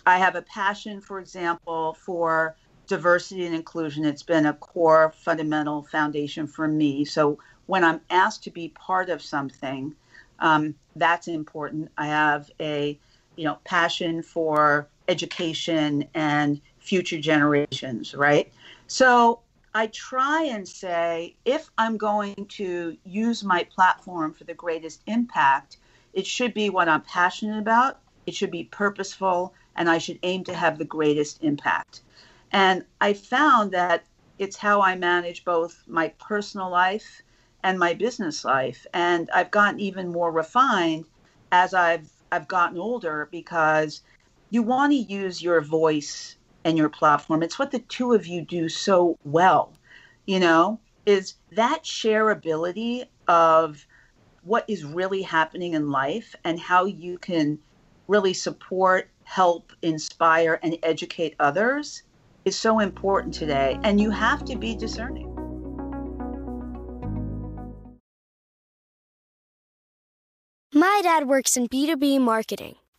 I 0.06 0.18
have 0.18 0.37
a 0.37 0.42
passion, 0.42 1.00
for 1.00 1.18
example, 1.18 1.94
for 1.94 2.56
diversity 2.87 3.46
and 3.46 3.54
inclusion. 3.54 4.04
It's 4.04 4.23
been 4.23 4.46
a 4.46 4.54
core 4.54 5.12
fundamental 5.16 5.82
foundation 5.82 6.46
for 6.46 6.68
me. 6.68 7.04
So 7.04 7.38
when 7.66 7.82
I'm 7.82 8.00
asked 8.11 8.44
to 8.44 8.50
be 8.50 8.68
part 8.68 9.08
of 9.08 9.23
something, 9.23 9.94
um, 10.38 10.75
that's 10.94 11.26
important. 11.26 11.90
I 11.96 12.06
have 12.06 12.50
a 12.61 12.99
you 13.37 13.44
know 13.44 13.58
passion 13.64 14.23
for 14.23 14.88
education 15.08 16.08
and 16.14 16.61
future 16.78 17.20
generations, 17.20 18.14
right? 18.14 18.52
So 18.87 19.40
I 19.75 19.88
try 19.88 20.44
and 20.44 20.66
say 20.68 21.34
if 21.44 21.70
I'm 21.78 21.96
going 21.96 22.46
to 22.50 22.96
use 23.04 23.42
my 23.42 23.64
platform 23.64 24.32
for 24.32 24.44
the 24.44 24.54
greatest 24.54 25.02
impact, 25.06 25.78
it 26.12 26.26
should 26.26 26.54
be 26.54 26.70
what 26.70 26.88
I'm 26.88 27.02
passionate 27.02 27.58
about, 27.58 27.99
it 28.26 28.34
should 28.34 28.50
be 28.50 28.64
purposeful, 28.64 29.52
and 29.76 29.90
I 29.90 29.99
should 29.99 30.18
aim 30.23 30.44
to 30.44 30.54
have 30.54 30.78
the 30.78 30.84
greatest 30.84 31.42
impact. 31.42 32.02
And 32.52 32.84
I 33.00 33.14
found 33.14 33.73
that 33.73 34.04
it's 34.38 34.56
how 34.56 34.80
I 34.80 34.94
manage 34.96 35.44
both 35.44 35.82
my 35.87 36.08
personal 36.20 36.70
life 36.70 37.23
and 37.64 37.78
my 37.78 37.94
business 37.94 38.44
life. 38.44 38.87
And 38.94 39.28
I've 39.34 39.50
gotten 39.50 39.80
even 39.80 40.12
more 40.12 40.30
refined 40.30 41.06
as 41.50 41.75
I've 41.75 42.11
I've 42.30 42.49
gotten 42.49 42.78
older 42.78 43.28
because 43.30 44.02
you 44.50 44.62
want 44.62 44.92
to 44.92 44.96
use 44.96 45.42
your 45.42 45.60
voice 45.60 46.36
and 46.64 46.78
your 46.78 46.88
platform. 46.88 47.42
It's 47.42 47.58
what 47.58 47.70
the 47.70 47.80
two 47.80 48.12
of 48.12 48.26
you 48.26 48.42
do 48.42 48.68
so 48.68 49.18
well, 49.24 49.72
you 50.26 50.40
know, 50.40 50.80
is 51.06 51.34
that 51.52 51.84
shareability 51.84 53.06
of 53.28 53.86
what 54.42 54.64
is 54.68 54.84
really 54.84 55.22
happening 55.22 55.74
in 55.74 55.90
life 55.90 56.34
and 56.44 56.58
how 56.58 56.84
you 56.84 57.18
can 57.18 57.58
really 58.08 58.34
support, 58.34 59.08
help, 59.24 59.72
inspire, 59.82 60.58
and 60.62 60.78
educate 60.82 61.34
others 61.40 62.02
is 62.44 62.56
so 62.56 62.78
important 62.78 63.32
today. 63.32 63.78
And 63.82 64.00
you 64.00 64.10
have 64.10 64.44
to 64.46 64.56
be 64.56 64.74
discerning. 64.74 65.30
My 70.74 71.00
dad 71.02 71.28
works 71.28 71.56
in 71.56 71.68
B2B 71.68 72.20
marketing, 72.20 72.74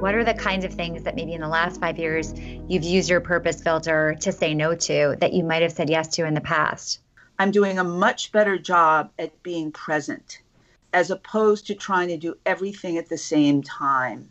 What 0.00 0.14
are 0.14 0.24
the 0.24 0.34
kinds 0.34 0.64
of 0.64 0.72
things 0.72 1.02
that 1.02 1.16
maybe 1.16 1.34
in 1.34 1.40
the 1.40 1.48
last 1.48 1.80
five 1.80 1.98
years 1.98 2.32
you've 2.68 2.84
used 2.84 3.10
your 3.10 3.20
purpose 3.20 3.60
filter 3.60 4.16
to 4.20 4.30
say 4.30 4.54
no 4.54 4.76
to 4.76 5.16
that 5.18 5.32
you 5.32 5.42
might 5.42 5.62
have 5.62 5.72
said 5.72 5.90
yes 5.90 6.08
to 6.14 6.24
in 6.24 6.34
the 6.34 6.40
past? 6.40 7.00
I'm 7.40 7.50
doing 7.50 7.78
a 7.80 7.84
much 7.84 8.30
better 8.30 8.58
job 8.58 9.10
at 9.18 9.42
being 9.42 9.72
present 9.72 10.40
as 10.92 11.10
opposed 11.10 11.66
to 11.66 11.74
trying 11.74 12.08
to 12.08 12.16
do 12.16 12.36
everything 12.46 12.96
at 12.96 13.08
the 13.08 13.18
same 13.18 13.60
time. 13.62 14.28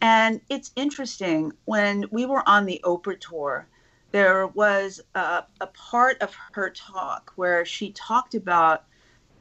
And 0.00 0.40
it's 0.48 0.70
interesting, 0.76 1.52
when 1.64 2.06
we 2.12 2.24
were 2.24 2.48
on 2.48 2.64
the 2.64 2.80
Oprah 2.84 3.20
tour, 3.20 3.66
there 4.12 4.46
was 4.46 5.00
a, 5.14 5.44
a 5.60 5.66
part 5.68 6.22
of 6.22 6.34
her 6.52 6.70
talk 6.70 7.32
where 7.34 7.64
she 7.64 7.92
talked 7.92 8.34
about, 8.34 8.84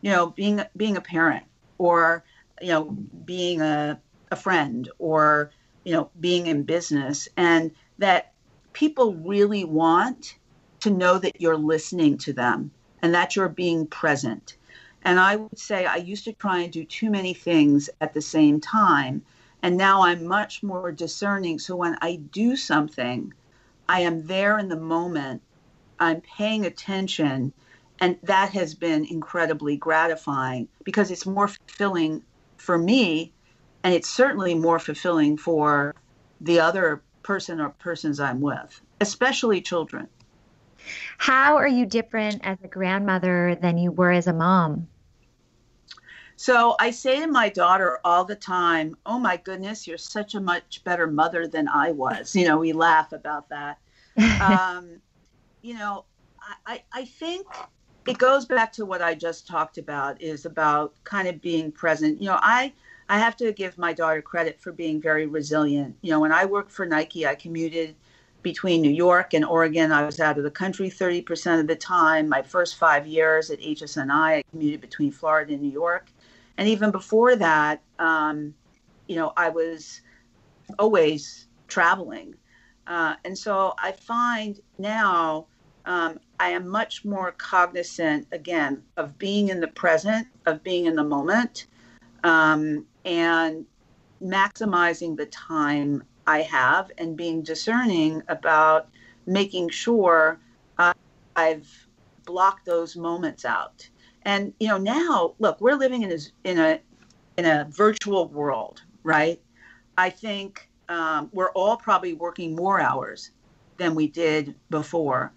you 0.01 0.11
know, 0.11 0.31
being 0.31 0.61
being 0.75 0.97
a 0.97 1.01
parent 1.01 1.45
or, 1.77 2.23
you 2.59 2.69
know, 2.69 2.85
being 3.25 3.61
a, 3.61 3.99
a 4.31 4.35
friend 4.35 4.89
or 4.99 5.51
you 5.83 5.93
know, 5.93 6.09
being 6.19 6.47
in 6.47 6.63
business 6.63 7.27
and 7.37 7.71
that 7.97 8.33
people 8.73 9.15
really 9.15 9.63
want 9.63 10.35
to 10.81 10.89
know 10.89 11.17
that 11.17 11.41
you're 11.41 11.57
listening 11.57 12.17
to 12.17 12.33
them 12.33 12.71
and 13.01 13.13
that 13.13 13.35
you're 13.35 13.49
being 13.49 13.87
present. 13.87 14.57
And 15.03 15.19
I 15.19 15.37
would 15.37 15.57
say 15.57 15.85
I 15.85 15.97
used 15.97 16.25
to 16.25 16.33
try 16.33 16.59
and 16.59 16.71
do 16.71 16.83
too 16.83 17.09
many 17.09 17.33
things 17.33 17.89
at 18.01 18.13
the 18.13 18.21
same 18.21 18.59
time. 18.59 19.21
And 19.61 19.77
now 19.77 20.03
I'm 20.03 20.25
much 20.25 20.63
more 20.63 20.91
discerning. 20.91 21.59
So 21.59 21.75
when 21.75 21.97
I 22.01 22.17
do 22.31 22.55
something, 22.55 23.33
I 23.87 24.01
am 24.01 24.25
there 24.27 24.59
in 24.59 24.69
the 24.69 24.77
moment. 24.77 25.41
I'm 25.99 26.21
paying 26.21 26.65
attention. 26.65 27.53
And 27.99 28.17
that 28.23 28.51
has 28.51 28.75
been 28.75 29.05
incredibly 29.05 29.75
gratifying 29.75 30.67
because 30.83 31.11
it's 31.11 31.25
more 31.25 31.47
fulfilling 31.47 32.23
for 32.57 32.77
me. 32.77 33.33
And 33.83 33.93
it's 33.93 34.09
certainly 34.09 34.55
more 34.55 34.79
fulfilling 34.79 35.37
for 35.37 35.95
the 36.41 36.59
other 36.59 37.01
person 37.23 37.61
or 37.61 37.69
persons 37.69 38.19
I'm 38.19 38.41
with, 38.41 38.81
especially 39.01 39.61
children. 39.61 40.07
How 41.17 41.57
are 41.57 41.67
you 41.67 41.85
different 41.85 42.41
as 42.43 42.57
a 42.63 42.67
grandmother 42.67 43.57
than 43.61 43.77
you 43.77 43.91
were 43.91 44.11
as 44.11 44.27
a 44.27 44.33
mom? 44.33 44.87
So 46.35 46.75
I 46.79 46.91
say 46.91 47.19
to 47.19 47.27
my 47.27 47.49
daughter 47.49 47.99
all 48.05 48.23
the 48.23 48.35
time, 48.35 48.95
Oh 49.05 49.19
my 49.19 49.35
goodness, 49.37 49.85
you're 49.85 49.97
such 49.97 50.35
a 50.35 50.39
much 50.39 50.81
better 50.85 51.05
mother 51.05 51.47
than 51.47 51.67
I 51.67 51.91
was. 51.91 52.33
You 52.33 52.47
know, 52.47 52.57
we 52.57 52.71
laugh 52.71 53.11
about 53.11 53.49
that. 53.49 53.77
um, 54.41 55.01
you 55.61 55.73
know, 55.73 56.05
I, 56.65 56.81
I 56.93 57.05
think 57.05 57.45
it 58.07 58.17
goes 58.17 58.45
back 58.45 58.71
to 58.73 58.85
what 58.85 59.01
I 59.01 59.15
just 59.15 59.47
talked 59.47 59.77
about 59.77 60.21
is 60.21 60.45
about 60.45 60.93
kind 61.03 61.27
of 61.27 61.41
being 61.41 61.71
present. 61.71 62.21
You 62.21 62.29
know, 62.29 62.39
I 62.41 62.73
I 63.09 63.17
have 63.17 63.35
to 63.37 63.51
give 63.51 63.77
my 63.77 63.91
daughter 63.91 64.21
credit 64.21 64.61
for 64.61 64.71
being 64.71 65.01
very 65.01 65.25
resilient. 65.25 65.95
You 66.01 66.11
know, 66.11 66.19
when 66.19 66.31
I 66.31 66.45
worked 66.45 66.71
for 66.71 66.85
Nike, 66.85 67.25
I 67.25 67.33
commuted 67.33 67.95
between 68.43 68.81
New 68.81 68.91
York 68.91 69.33
and 69.33 69.43
Oregon. 69.43 69.91
I 69.91 70.05
was 70.05 70.19
out 70.19 70.37
of 70.37 70.43
the 70.43 70.51
country 70.51 70.89
30% 70.91 71.59
of 71.59 71.67
the 71.67 71.75
time. 71.75 72.29
My 72.29 72.43
first 72.43 72.77
five 72.77 73.07
years 73.07 73.49
at 73.49 73.59
HSNI, 73.59 74.11
I 74.11 74.43
commuted 74.51 74.79
between 74.79 75.11
Florida 75.11 75.53
and 75.53 75.61
New 75.63 75.71
York. 75.71 76.11
And 76.57 76.67
even 76.67 76.91
before 76.91 77.35
that, 77.35 77.81
um, 77.97 78.53
you 79.07 79.15
know, 79.15 79.33
I 79.35 79.49
was 79.49 80.01
always 80.77 81.47
traveling. 81.67 82.35
Uh, 82.85 83.15
and 83.25 83.35
so 83.35 83.73
I 83.79 83.91
find 83.93 84.59
now 84.77 85.47
um, 85.85 86.19
I 86.39 86.49
am 86.49 86.67
much 86.67 87.05
more 87.05 87.31
cognizant, 87.31 88.27
again, 88.31 88.83
of 88.97 89.17
being 89.17 89.49
in 89.49 89.59
the 89.59 89.67
present, 89.67 90.27
of 90.45 90.63
being 90.63 90.85
in 90.85 90.95
the 90.95 91.03
moment, 91.03 91.65
um, 92.23 92.85
and 93.05 93.65
maximizing 94.21 95.15
the 95.15 95.25
time 95.27 96.03
I 96.27 96.41
have 96.41 96.91
and 96.97 97.17
being 97.17 97.41
discerning 97.41 98.21
about 98.27 98.89
making 99.25 99.69
sure 99.69 100.39
uh, 100.77 100.93
I've 101.35 101.87
blocked 102.25 102.65
those 102.65 102.95
moments 102.95 103.45
out. 103.45 103.89
And 104.23 104.53
you 104.59 104.67
know, 104.67 104.77
now 104.77 105.35
look, 105.39 105.59
we're 105.61 105.75
living 105.75 106.03
in 106.03 106.11
a 106.11 106.19
in 106.43 106.59
a 106.59 106.79
in 107.37 107.45
a 107.45 107.67
virtual 107.71 108.27
world, 108.27 108.81
right? 109.03 109.41
I 109.97 110.09
think 110.09 110.69
um, 110.89 111.29
we're 111.31 111.51
all 111.51 111.77
probably 111.77 112.13
working 112.13 112.55
more 112.55 112.79
hours 112.79 113.31
than 113.77 113.95
we 113.95 114.07
did 114.07 114.55
before. 114.69 115.31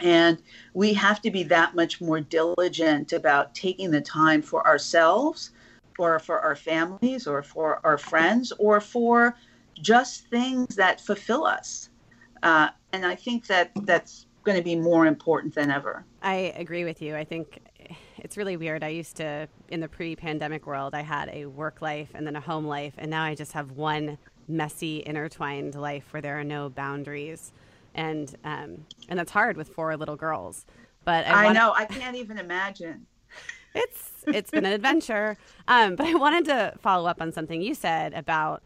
And 0.00 0.38
we 0.74 0.94
have 0.94 1.20
to 1.22 1.30
be 1.30 1.42
that 1.44 1.74
much 1.74 2.00
more 2.00 2.20
diligent 2.20 3.12
about 3.12 3.54
taking 3.54 3.90
the 3.90 4.00
time 4.00 4.42
for 4.42 4.66
ourselves 4.66 5.50
or 5.98 6.18
for 6.18 6.40
our 6.40 6.56
families 6.56 7.26
or 7.26 7.42
for 7.42 7.80
our 7.84 7.98
friends 7.98 8.52
or 8.58 8.80
for 8.80 9.36
just 9.74 10.26
things 10.28 10.76
that 10.76 11.00
fulfill 11.00 11.44
us. 11.44 11.90
Uh, 12.42 12.68
and 12.92 13.04
I 13.04 13.14
think 13.14 13.46
that 13.48 13.72
that's 13.82 14.26
going 14.44 14.56
to 14.56 14.62
be 14.62 14.76
more 14.76 15.06
important 15.06 15.54
than 15.54 15.70
ever. 15.70 16.04
I 16.22 16.54
agree 16.56 16.84
with 16.84 17.02
you. 17.02 17.16
I 17.16 17.24
think 17.24 17.60
it's 18.18 18.36
really 18.36 18.56
weird. 18.56 18.82
I 18.82 18.88
used 18.88 19.16
to, 19.16 19.48
in 19.68 19.80
the 19.80 19.88
pre 19.88 20.16
pandemic 20.16 20.66
world, 20.66 20.94
I 20.94 21.02
had 21.02 21.28
a 21.30 21.46
work 21.46 21.82
life 21.82 22.10
and 22.14 22.26
then 22.26 22.36
a 22.36 22.40
home 22.40 22.66
life. 22.66 22.94
And 22.98 23.10
now 23.10 23.24
I 23.24 23.34
just 23.34 23.52
have 23.52 23.72
one 23.72 24.18
messy, 24.48 25.02
intertwined 25.04 25.74
life 25.74 26.12
where 26.12 26.22
there 26.22 26.38
are 26.38 26.44
no 26.44 26.68
boundaries. 26.70 27.52
And, 27.94 28.34
um, 28.44 28.84
and 29.08 29.18
that's 29.18 29.32
hard 29.32 29.56
with 29.56 29.68
four 29.68 29.96
little 29.96 30.16
girls. 30.16 30.64
But 31.04 31.26
I, 31.26 31.44
wanna... 31.44 31.48
I 31.48 31.52
know, 31.52 31.72
I 31.74 31.84
can't 31.84 32.16
even 32.16 32.38
imagine. 32.38 33.06
It's 33.74 34.24
it's 34.26 34.50
been 34.50 34.64
an 34.64 34.72
adventure. 34.72 35.36
Um, 35.66 35.96
but 35.96 36.06
I 36.06 36.14
wanted 36.14 36.44
to 36.46 36.74
follow 36.80 37.08
up 37.08 37.20
on 37.20 37.32
something 37.32 37.62
you 37.62 37.74
said 37.74 38.14
about 38.14 38.62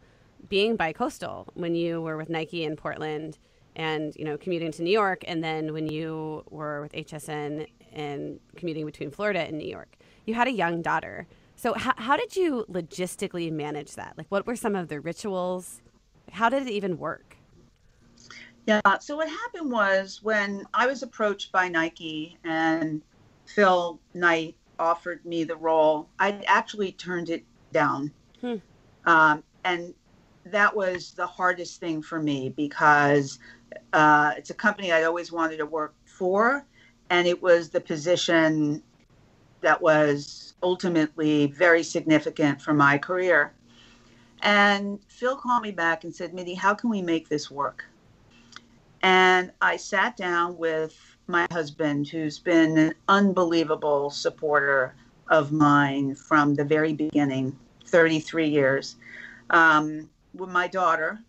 being 0.49 0.75
bi-coastal 0.75 1.47
when 1.53 1.75
you 1.75 2.01
were 2.01 2.17
with 2.17 2.29
Nike 2.29 2.63
in 2.63 2.75
Portland 2.75 3.37
and 3.75 4.15
you 4.15 4.25
know 4.25 4.37
commuting 4.37 4.71
to 4.73 4.83
New 4.83 4.91
York, 4.91 5.23
and 5.27 5.43
then 5.43 5.73
when 5.73 5.87
you 5.87 6.43
were 6.49 6.81
with 6.81 6.93
HSN 6.93 7.67
and 7.91 8.39
commuting 8.55 8.85
between 8.85 9.11
Florida 9.11 9.41
and 9.41 9.57
New 9.57 9.67
York, 9.67 9.97
you 10.25 10.33
had 10.33 10.47
a 10.47 10.51
young 10.51 10.81
daughter. 10.81 11.27
So 11.55 11.73
how, 11.73 11.93
how 11.95 12.17
did 12.17 12.35
you 12.35 12.65
logistically 12.69 13.51
manage 13.51 13.95
that? 13.95 14.15
Like, 14.17 14.27
what 14.29 14.45
were 14.45 14.55
some 14.55 14.75
of 14.75 14.89
the 14.89 14.99
rituals? 14.99 15.81
How 16.31 16.49
did 16.49 16.63
it 16.63 16.71
even 16.71 16.97
work? 16.97 17.37
Yeah. 18.65 18.81
So 18.99 19.17
what 19.17 19.29
happened 19.29 19.71
was 19.71 20.21
when 20.23 20.65
I 20.73 20.87
was 20.87 21.03
approached 21.03 21.51
by 21.51 21.67
Nike 21.67 22.37
and 22.43 23.01
Phil 23.45 23.99
Knight 24.13 24.55
offered 24.79 25.25
me 25.25 25.43
the 25.43 25.55
role, 25.55 26.09
I 26.19 26.43
actually 26.47 26.91
turned 26.91 27.29
it 27.29 27.43
down. 27.71 28.11
Hmm. 28.41 28.55
Um, 29.05 29.43
and 29.63 29.93
that 30.45 30.75
was 30.75 31.11
the 31.11 31.25
hardest 31.25 31.79
thing 31.79 32.01
for 32.01 32.21
me 32.21 32.49
because 32.49 33.39
uh, 33.93 34.33
it's 34.37 34.49
a 34.49 34.53
company 34.53 34.91
I'd 34.91 35.03
always 35.03 35.31
wanted 35.31 35.57
to 35.57 35.65
work 35.65 35.93
for, 36.05 36.65
and 37.09 37.27
it 37.27 37.41
was 37.41 37.69
the 37.69 37.81
position 37.81 38.83
that 39.61 39.81
was 39.81 40.53
ultimately 40.61 41.47
very 41.47 41.83
significant 41.83 42.61
for 42.61 42.73
my 42.73 42.97
career. 42.97 43.53
And 44.41 44.99
Phil 45.07 45.37
called 45.37 45.63
me 45.63 45.71
back 45.71 46.03
and 46.03 46.13
said, 46.13 46.33
Mindy, 46.33 46.53
how 46.53 46.73
can 46.73 46.89
we 46.89 47.01
make 47.01 47.29
this 47.29 47.49
work? 47.49 47.85
And 49.01 49.51
I 49.61 49.77
sat 49.77 50.17
down 50.17 50.57
with 50.57 51.12
my 51.27 51.47
husband, 51.51 52.07
who's 52.07 52.39
been 52.39 52.77
an 52.77 52.93
unbelievable 53.07 54.09
supporter 54.09 54.95
of 55.29 55.51
mine 55.51 56.15
from 56.15 56.53
the 56.55 56.65
very 56.65 56.93
beginning, 56.93 57.57
33 57.85 58.47
years. 58.49 58.95
Um, 59.49 60.09
with 60.33 60.49
my 60.49 60.67
daughter, 60.67 61.19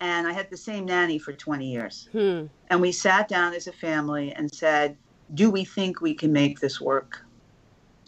and 0.00 0.26
I 0.26 0.32
had 0.32 0.50
the 0.50 0.56
same 0.56 0.84
nanny 0.84 1.18
for 1.18 1.32
20 1.32 1.66
years. 1.66 2.08
Hmm. 2.12 2.46
And 2.68 2.80
we 2.80 2.92
sat 2.92 3.28
down 3.28 3.54
as 3.54 3.66
a 3.66 3.72
family 3.72 4.32
and 4.32 4.52
said, 4.52 4.96
Do 5.34 5.50
we 5.50 5.64
think 5.64 6.00
we 6.00 6.14
can 6.14 6.32
make 6.32 6.60
this 6.60 6.80
work? 6.80 7.24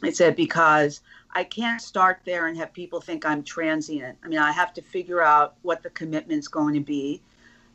I 0.02 0.10
said, 0.10 0.36
Because 0.36 1.00
I 1.34 1.44
can't 1.44 1.80
start 1.80 2.20
there 2.24 2.46
and 2.46 2.56
have 2.58 2.72
people 2.72 3.00
think 3.00 3.24
I'm 3.24 3.42
transient. 3.42 4.18
I 4.22 4.28
mean, 4.28 4.38
I 4.38 4.52
have 4.52 4.74
to 4.74 4.82
figure 4.82 5.22
out 5.22 5.54
what 5.62 5.82
the 5.82 5.90
commitment's 5.90 6.48
going 6.48 6.74
to 6.74 6.80
be. 6.80 7.22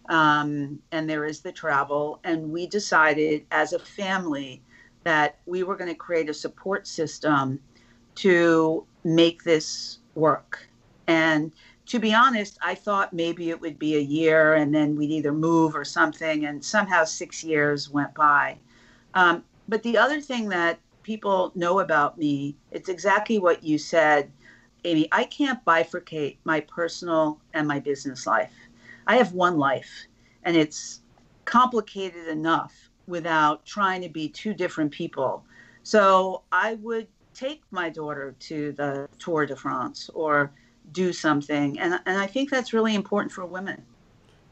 Um, 0.09 0.79
and 0.91 1.09
there 1.09 1.25
is 1.25 1.41
the 1.41 1.51
travel. 1.51 2.19
And 2.23 2.51
we 2.51 2.67
decided 2.67 3.45
as 3.51 3.73
a 3.73 3.79
family 3.79 4.61
that 5.03 5.37
we 5.45 5.63
were 5.63 5.75
going 5.75 5.89
to 5.89 5.95
create 5.95 6.29
a 6.29 6.33
support 6.33 6.87
system 6.87 7.59
to 8.15 8.85
make 9.03 9.43
this 9.43 9.99
work. 10.15 10.67
And 11.07 11.51
to 11.87 11.99
be 11.99 12.13
honest, 12.13 12.57
I 12.61 12.75
thought 12.75 13.13
maybe 13.13 13.49
it 13.49 13.59
would 13.59 13.77
be 13.77 13.95
a 13.95 13.99
year 13.99 14.53
and 14.53 14.73
then 14.73 14.95
we'd 14.95 15.11
either 15.11 15.33
move 15.33 15.75
or 15.75 15.83
something. 15.83 16.45
And 16.45 16.63
somehow 16.63 17.03
six 17.03 17.43
years 17.43 17.89
went 17.89 18.13
by. 18.13 18.57
Um, 19.13 19.43
but 19.67 19.83
the 19.83 19.97
other 19.97 20.21
thing 20.21 20.49
that 20.49 20.79
people 21.03 21.51
know 21.55 21.79
about 21.79 22.17
me, 22.17 22.55
it's 22.71 22.89
exactly 22.89 23.37
what 23.37 23.63
you 23.63 23.77
said, 23.77 24.31
Amy. 24.85 25.07
I 25.11 25.25
can't 25.25 25.63
bifurcate 25.65 26.37
my 26.43 26.61
personal 26.61 27.39
and 27.53 27.67
my 27.67 27.79
business 27.79 28.25
life. 28.25 28.51
I 29.07 29.17
have 29.17 29.33
one 29.33 29.57
life, 29.57 30.07
and 30.43 30.55
it's 30.55 31.01
complicated 31.45 32.27
enough 32.27 32.73
without 33.07 33.65
trying 33.65 34.01
to 34.01 34.09
be 34.09 34.29
two 34.29 34.53
different 34.53 34.91
people. 34.91 35.43
So 35.83 36.43
I 36.51 36.75
would 36.75 37.07
take 37.33 37.63
my 37.71 37.89
daughter 37.89 38.35
to 38.39 38.71
the 38.73 39.09
Tour 39.19 39.45
de 39.45 39.55
France 39.55 40.09
or 40.13 40.51
do 40.91 41.11
something. 41.11 41.79
And, 41.79 41.99
and 42.05 42.17
I 42.17 42.27
think 42.27 42.49
that's 42.49 42.73
really 42.73 42.95
important 42.95 43.31
for 43.31 43.45
women. 43.45 43.83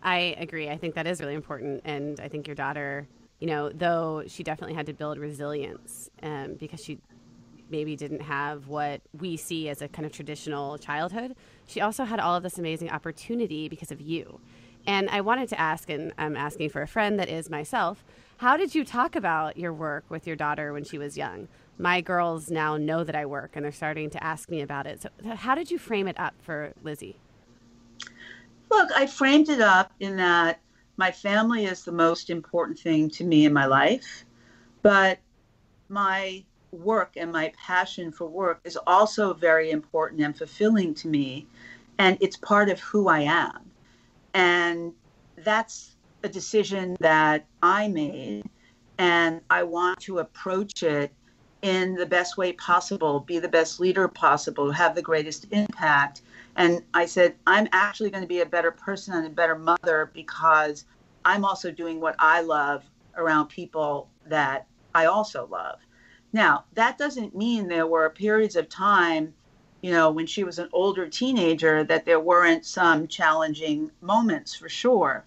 I 0.04 0.36
agree. 0.40 0.70
I 0.70 0.78
think 0.78 0.96
that 0.96 1.08
is 1.08 1.22
really 1.22 1.36
important. 1.36 1.82
And 1.86 2.20
I 2.20 2.28
think 2.28 2.48
your 2.48 2.56
daughter, 2.56 3.08
you 3.40 3.48
know, 3.48 3.70
though 3.70 4.24
she 4.28 4.44
definitely 4.44 4.76
had 4.76 4.88
to 4.88 4.94
build 4.94 5.18
resilience 5.18 6.10
um, 6.24 6.56
because 6.60 6.84
she 6.84 7.00
maybe 7.70 7.96
didn't 7.96 8.22
have 8.22 8.68
what 8.68 9.02
we 9.18 9.38
see 9.38 9.70
as 9.70 9.82
a 9.82 9.88
kind 9.88 10.06
of 10.06 10.12
traditional 10.12 10.78
childhood, 10.78 11.36
she 11.72 11.82
also 11.82 12.04
had 12.04 12.20
all 12.20 12.36
of 12.36 12.44
this 12.44 12.58
amazing 12.58 12.92
opportunity 12.92 13.70
because 13.70 13.92
of 13.92 14.02
you. 14.02 14.40
And 14.86 15.10
I 15.10 15.22
wanted 15.22 15.50
to 15.50 15.60
ask, 15.60 15.90
and 15.90 16.12
I'm 16.18 16.36
asking 16.36 16.70
for 16.70 16.82
a 16.82 16.88
friend 16.88 17.20
that 17.20 17.30
is 17.30 17.50
myself, 17.50 18.04
how 18.38 18.58
did 18.58 18.74
you 18.74 18.84
talk 18.84 19.16
about 19.16 19.58
your 19.58 19.72
work 19.72 20.06
with 20.10 20.26
your 20.26 20.36
daughter 20.36 20.74
when 20.74 20.84
she 20.84 20.98
was 20.98 21.18
young? 21.18 21.48
my 21.82 22.00
girls 22.00 22.52
now 22.52 22.78
know 22.78 23.04
that 23.04 23.16
I 23.16 23.26
work 23.26 23.52
and 23.56 23.66
they're 23.66 23.72
starting 23.72 24.10
to 24.12 24.24
ask 24.24 24.50
me 24.50 24.62
about 24.62 24.86
it. 24.86 25.02
So, 25.02 25.10
how 25.36 25.56
did 25.56 25.72
you 25.72 25.78
frame 25.78 26.08
it 26.08 26.20
up 26.20 26.36
for 26.42 26.74
Lizzie? 26.84 27.18
Look, 28.70 28.90
I 28.96 29.08
framed 29.08 29.50
it 29.50 29.60
up 29.60 29.92
in 30.00 30.16
that 30.18 30.62
my 30.98 31.12
family 31.12 31.66
is 31.66 31.84
the 31.84 31.92
most 31.92 32.30
important 32.30 32.80
thing 32.80 33.10
to 33.12 33.24
me 33.24 33.46
in 33.46 33.54
my 33.54 33.66
life, 33.66 34.26
but 34.82 35.20
my 35.90 36.44
work 36.72 37.14
and 37.18 37.32
my 37.32 37.54
passion 37.58 38.12
for 38.12 38.28
work 38.28 38.62
is 38.64 38.78
also 38.88 39.34
very 39.34 39.72
important 39.72 40.22
and 40.22 40.38
fulfilling 40.38 40.94
to 40.96 41.08
me, 41.08 41.46
and 41.98 42.18
it's 42.22 42.38
part 42.38 42.70
of 42.70 42.80
who 42.80 43.08
I 43.08 43.22
am. 43.22 43.72
And 44.34 44.94
that's 45.38 45.96
a 46.24 46.30
decision 46.30 46.96
that 47.00 47.46
I 47.62 47.88
made, 47.88 48.44
and 48.98 49.42
I 49.50 49.64
want 49.64 50.00
to 50.02 50.20
approach 50.20 50.84
it 50.84 51.12
in 51.62 51.94
the 51.96 52.06
best 52.06 52.38
way 52.38 52.54
possible, 52.54 53.20
be 53.20 53.40
the 53.40 53.48
best 53.48 53.80
leader 53.80 54.08
possible, 54.08 54.72
have 54.72 54.96
the 54.96 55.02
greatest 55.02 55.46
impact. 55.52 56.22
And 56.56 56.82
I 56.94 57.06
said, 57.06 57.36
I'm 57.46 57.68
actually 57.72 58.10
going 58.10 58.24
to 58.24 58.28
be 58.28 58.42
a 58.42 58.46
better 58.46 58.72
person 58.72 59.14
and 59.14 59.28
a 59.28 59.30
better 59.30 59.56
mother 59.56 60.10
because 60.14 60.86
I'm 61.24 61.46
also 61.46 61.72
doing 61.72 62.02
what 62.02 62.16
I 62.18 62.42
love 62.42 62.84
around 63.16 63.48
people 63.48 64.10
that 64.28 64.68
I 64.96 65.06
also 65.06 65.48
love. 65.48 65.80
Now, 66.34 66.65
that 66.74 66.98
doesn't 66.98 67.36
mean 67.36 67.67
there 67.67 67.88
were 67.88 68.10
periods 68.10 68.56
of 68.56 68.70
time, 68.70 69.34
you 69.82 69.91
know, 69.91 70.12
when 70.12 70.26
she 70.26 70.44
was 70.44 70.60
an 70.60 70.70
older 70.72 71.08
teenager, 71.08 71.84
that 71.84 72.06
there 72.06 72.20
weren't 72.20 72.65
some 72.65 73.08
challenging 73.08 73.91
moments 74.02 74.56
for 74.56 74.70
sure. 74.70 75.26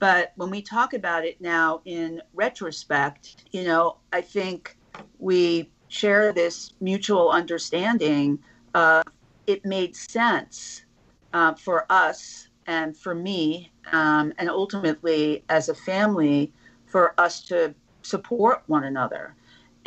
But 0.00 0.32
when 0.36 0.50
we 0.50 0.62
talk 0.62 0.94
about 0.94 1.24
it 1.24 1.40
now 1.40 1.82
in 1.84 2.22
retrospect, 2.34 3.44
you 3.52 3.64
know, 3.64 3.98
I 4.12 4.22
think 4.22 4.76
we 5.18 5.70
share 5.88 6.32
this 6.32 6.72
mutual 6.80 7.30
understanding 7.30 8.38
of 8.74 9.04
it 9.46 9.64
made 9.64 9.94
sense 9.94 10.84
uh, 11.32 11.54
for 11.54 11.86
us 11.90 12.48
and 12.66 12.96
for 12.96 13.14
me, 13.14 13.72
um, 13.92 14.32
and 14.38 14.48
ultimately 14.48 15.44
as 15.48 15.68
a 15.68 15.74
family, 15.74 16.52
for 16.86 17.14
us 17.18 17.42
to 17.42 17.74
support 18.02 18.62
one 18.66 18.84
another. 18.84 19.34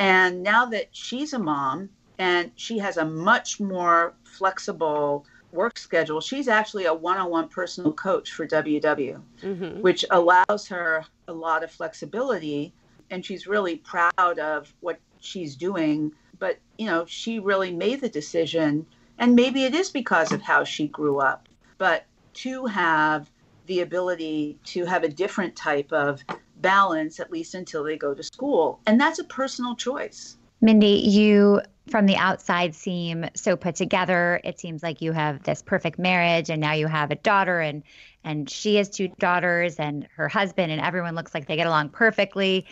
And 0.04 0.44
now 0.44 0.66
that 0.66 0.90
she's 0.92 1.32
a 1.32 1.40
mom 1.40 1.90
and 2.20 2.52
she 2.56 2.78
has 2.78 2.98
a 2.98 3.06
much 3.06 3.62
more 3.62 4.14
flexible 4.26 5.26
work 5.54 5.78
schedule, 5.78 6.20
she's 6.20 6.50
actually 6.50 6.84
a 6.88 6.94
one 6.94 7.18
on 7.18 7.30
one 7.30 7.48
personal 7.48 7.94
coach 7.94 8.34
for 8.34 8.46
WW, 8.46 9.22
mm-hmm. 9.42 9.80
which 9.80 10.04
allows 10.12 10.68
her 10.68 11.06
a 11.30 11.32
lot 11.32 11.64
of 11.64 11.72
flexibility. 11.72 12.74
And 13.12 13.26
she's 13.26 13.48
really 13.48 13.78
proud 13.78 14.40
of 14.40 14.74
what 14.82 15.00
she's 15.22 15.56
doing. 15.56 16.12
But, 16.38 16.60
you 16.78 16.88
know, 16.88 17.06
she 17.06 17.40
really 17.40 17.72
made 17.72 18.02
the 18.02 18.10
decision. 18.10 18.86
And 19.20 19.38
maybe 19.38 19.64
it 19.64 19.74
is 19.74 19.90
because 19.90 20.34
of 20.34 20.42
how 20.42 20.66
she 20.66 20.90
grew 20.90 21.20
up. 21.20 21.48
But 21.78 22.04
to 22.34 22.66
have 22.66 23.32
the 23.68 23.80
ability 23.80 24.58
to 24.66 24.84
have 24.84 25.06
a 25.06 25.08
different 25.08 25.56
type 25.56 25.94
of 25.94 26.26
balance, 26.64 27.20
at 27.20 27.32
least 27.32 27.54
until 27.54 27.84
they 27.84 27.96
go 27.96 28.16
to 28.16 28.24
school. 28.24 28.80
And 28.88 29.00
that's 29.00 29.20
a 29.20 29.24
personal 29.24 29.76
choice. 29.76 30.38
Mindy, 30.62 31.04
you 31.06 31.62
from 31.90 32.06
the 32.06 32.16
outside 32.16 32.74
seem 32.74 33.26
so 33.36 33.56
put 33.56 33.76
together. 33.76 34.40
It 34.44 34.60
seems 34.60 34.82
like 34.82 35.02
you 35.02 35.12
have 35.12 35.44
this 35.44 35.62
perfect 35.62 36.00
marriage 36.00 36.50
and 36.50 36.62
now 36.62 36.74
you 36.74 36.88
have 36.88 37.12
a 37.12 37.16
daughter 37.16 37.60
and 37.60 37.84
and 38.24 38.50
she 38.50 38.78
has 38.78 38.90
two 38.90 39.10
daughters 39.20 39.76
and 39.76 40.08
her 40.16 40.30
husband 40.30 40.72
and 40.72 40.82
everyone 40.82 41.14
looks 41.14 41.34
like 41.34 41.46
they 41.46 41.58
get 41.58 41.68
along 41.68 41.90
perfectly. 41.90 42.66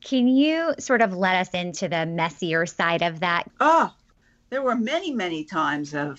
Can 0.00 0.26
you 0.26 0.74
sort 0.78 1.00
of 1.02 1.16
let 1.16 1.36
us 1.36 1.50
into 1.54 1.88
the 1.88 2.04
messier 2.04 2.66
side 2.66 3.02
of 3.02 3.20
that? 3.20 3.48
Oh, 3.60 3.94
there 4.50 4.62
were 4.62 4.74
many, 4.74 5.12
many 5.12 5.44
times 5.44 5.94
of 5.94 6.18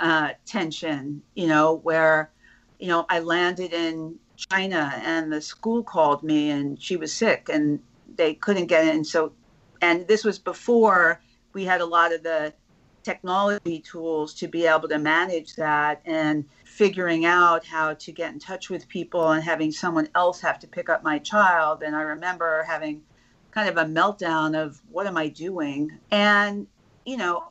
uh, 0.00 0.30
tension, 0.44 1.22
you 1.34 1.48
know, 1.48 1.74
where, 1.82 2.30
you 2.78 2.88
know, 2.88 3.06
I 3.08 3.20
landed 3.20 3.72
in 3.72 4.16
China 4.36 4.92
and 5.04 5.32
the 5.32 5.40
school 5.40 5.82
called 5.82 6.22
me 6.22 6.50
and 6.50 6.80
she 6.80 6.96
was 6.96 7.12
sick 7.12 7.48
and 7.52 7.80
they 8.16 8.34
couldn't 8.34 8.66
get 8.66 8.86
in. 8.86 9.04
So, 9.04 9.32
and 9.80 10.06
this 10.06 10.24
was 10.24 10.38
before 10.38 11.20
we 11.52 11.64
had 11.64 11.80
a 11.80 11.86
lot 11.86 12.12
of 12.12 12.22
the 12.22 12.52
technology 13.02 13.78
tools 13.78 14.34
to 14.34 14.48
be 14.48 14.66
able 14.66 14.88
to 14.88 14.98
manage 14.98 15.54
that 15.54 16.02
and 16.04 16.44
figuring 16.64 17.24
out 17.24 17.64
how 17.64 17.94
to 17.94 18.10
get 18.10 18.32
in 18.32 18.38
touch 18.38 18.68
with 18.68 18.88
people 18.88 19.30
and 19.30 19.44
having 19.44 19.70
someone 19.70 20.08
else 20.16 20.40
have 20.40 20.58
to 20.58 20.66
pick 20.66 20.88
up 20.88 21.04
my 21.04 21.18
child. 21.18 21.82
And 21.84 21.94
I 21.94 22.02
remember 22.02 22.64
having 22.64 23.02
kind 23.52 23.68
of 23.68 23.76
a 23.76 23.84
meltdown 23.84 24.60
of 24.60 24.82
what 24.90 25.06
am 25.06 25.16
I 25.16 25.28
doing? 25.28 25.98
And, 26.10 26.66
you 27.04 27.16
know, 27.16 27.44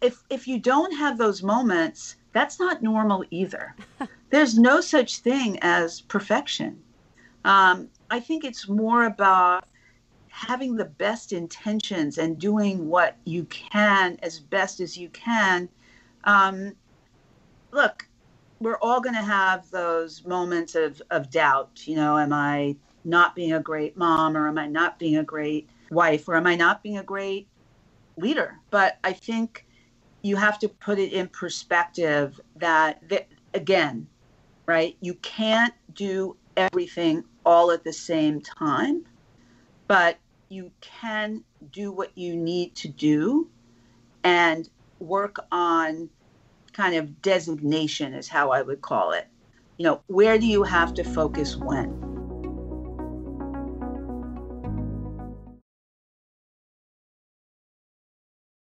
if 0.00 0.22
if 0.30 0.46
you 0.46 0.58
don't 0.58 0.92
have 0.92 1.16
those 1.16 1.42
moments, 1.42 2.16
that's 2.32 2.60
not 2.60 2.82
normal 2.82 3.24
either. 3.30 3.74
There's 4.30 4.58
no 4.58 4.80
such 4.80 5.18
thing 5.18 5.58
as 5.62 6.00
perfection. 6.00 6.82
Um, 7.44 7.88
I 8.10 8.20
think 8.20 8.44
it's 8.44 8.68
more 8.68 9.04
about 9.04 9.64
having 10.28 10.76
the 10.76 10.84
best 10.84 11.32
intentions 11.32 12.18
and 12.18 12.38
doing 12.38 12.88
what 12.88 13.16
you 13.24 13.44
can 13.44 14.18
as 14.22 14.38
best 14.38 14.80
as 14.80 14.96
you 14.96 15.08
can. 15.10 15.68
Um, 16.24 16.74
look, 17.72 18.06
we're 18.60 18.78
all 18.78 19.00
going 19.00 19.14
to 19.14 19.22
have 19.22 19.70
those 19.70 20.24
moments 20.24 20.74
of, 20.74 21.00
of 21.10 21.30
doubt. 21.30 21.86
You 21.86 21.96
know, 21.96 22.18
am 22.18 22.32
I 22.32 22.76
not 23.04 23.34
being 23.34 23.52
a 23.52 23.60
great 23.60 23.96
mom 23.96 24.36
or 24.36 24.48
am 24.48 24.58
I 24.58 24.66
not 24.66 24.98
being 24.98 25.16
a 25.16 25.24
great 25.24 25.68
wife 25.90 26.28
or 26.28 26.34
am 26.34 26.46
I 26.46 26.56
not 26.56 26.82
being 26.82 26.98
a 26.98 27.02
great 27.02 27.48
leader? 28.16 28.58
But 28.70 28.98
I 29.04 29.12
think 29.12 29.66
you 30.22 30.36
have 30.36 30.58
to 30.58 30.68
put 30.68 30.98
it 30.98 31.12
in 31.12 31.28
perspective 31.28 32.40
that, 32.56 33.08
that 33.08 33.28
again, 33.54 34.06
right? 34.66 34.96
You 35.00 35.14
can't 35.14 35.74
do 35.94 36.36
everything 36.56 37.24
all 37.44 37.70
at 37.70 37.84
the 37.84 37.92
same 37.92 38.40
time, 38.40 39.04
but 39.86 40.18
you 40.48 40.70
can 40.80 41.44
do 41.72 41.92
what 41.92 42.16
you 42.16 42.36
need 42.36 42.74
to 42.76 42.88
do 42.88 43.48
and 44.24 44.68
work 44.98 45.38
on 45.52 46.08
kind 46.72 46.94
of 46.94 47.22
designation, 47.22 48.12
is 48.12 48.28
how 48.28 48.50
I 48.50 48.62
would 48.62 48.82
call 48.82 49.12
it. 49.12 49.28
You 49.78 49.84
know, 49.84 50.02
where 50.06 50.38
do 50.38 50.46
you 50.46 50.62
have 50.62 50.94
to 50.94 51.04
focus 51.04 51.56
when? 51.56 52.16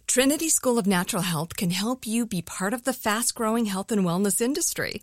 Trinity 0.07 0.49
School 0.49 0.79
of 0.79 0.87
Natural 0.87 1.23
Health 1.23 1.57
can 1.57 1.71
help 1.71 2.07
you 2.07 2.27
be 2.27 2.43
part 2.43 2.73
of 2.73 2.85
the 2.85 2.93
fast 2.93 3.35
growing 3.35 3.67
health 3.67 3.93
and 3.93 4.05
wellness 4.05 4.41
industry. 4.41 5.03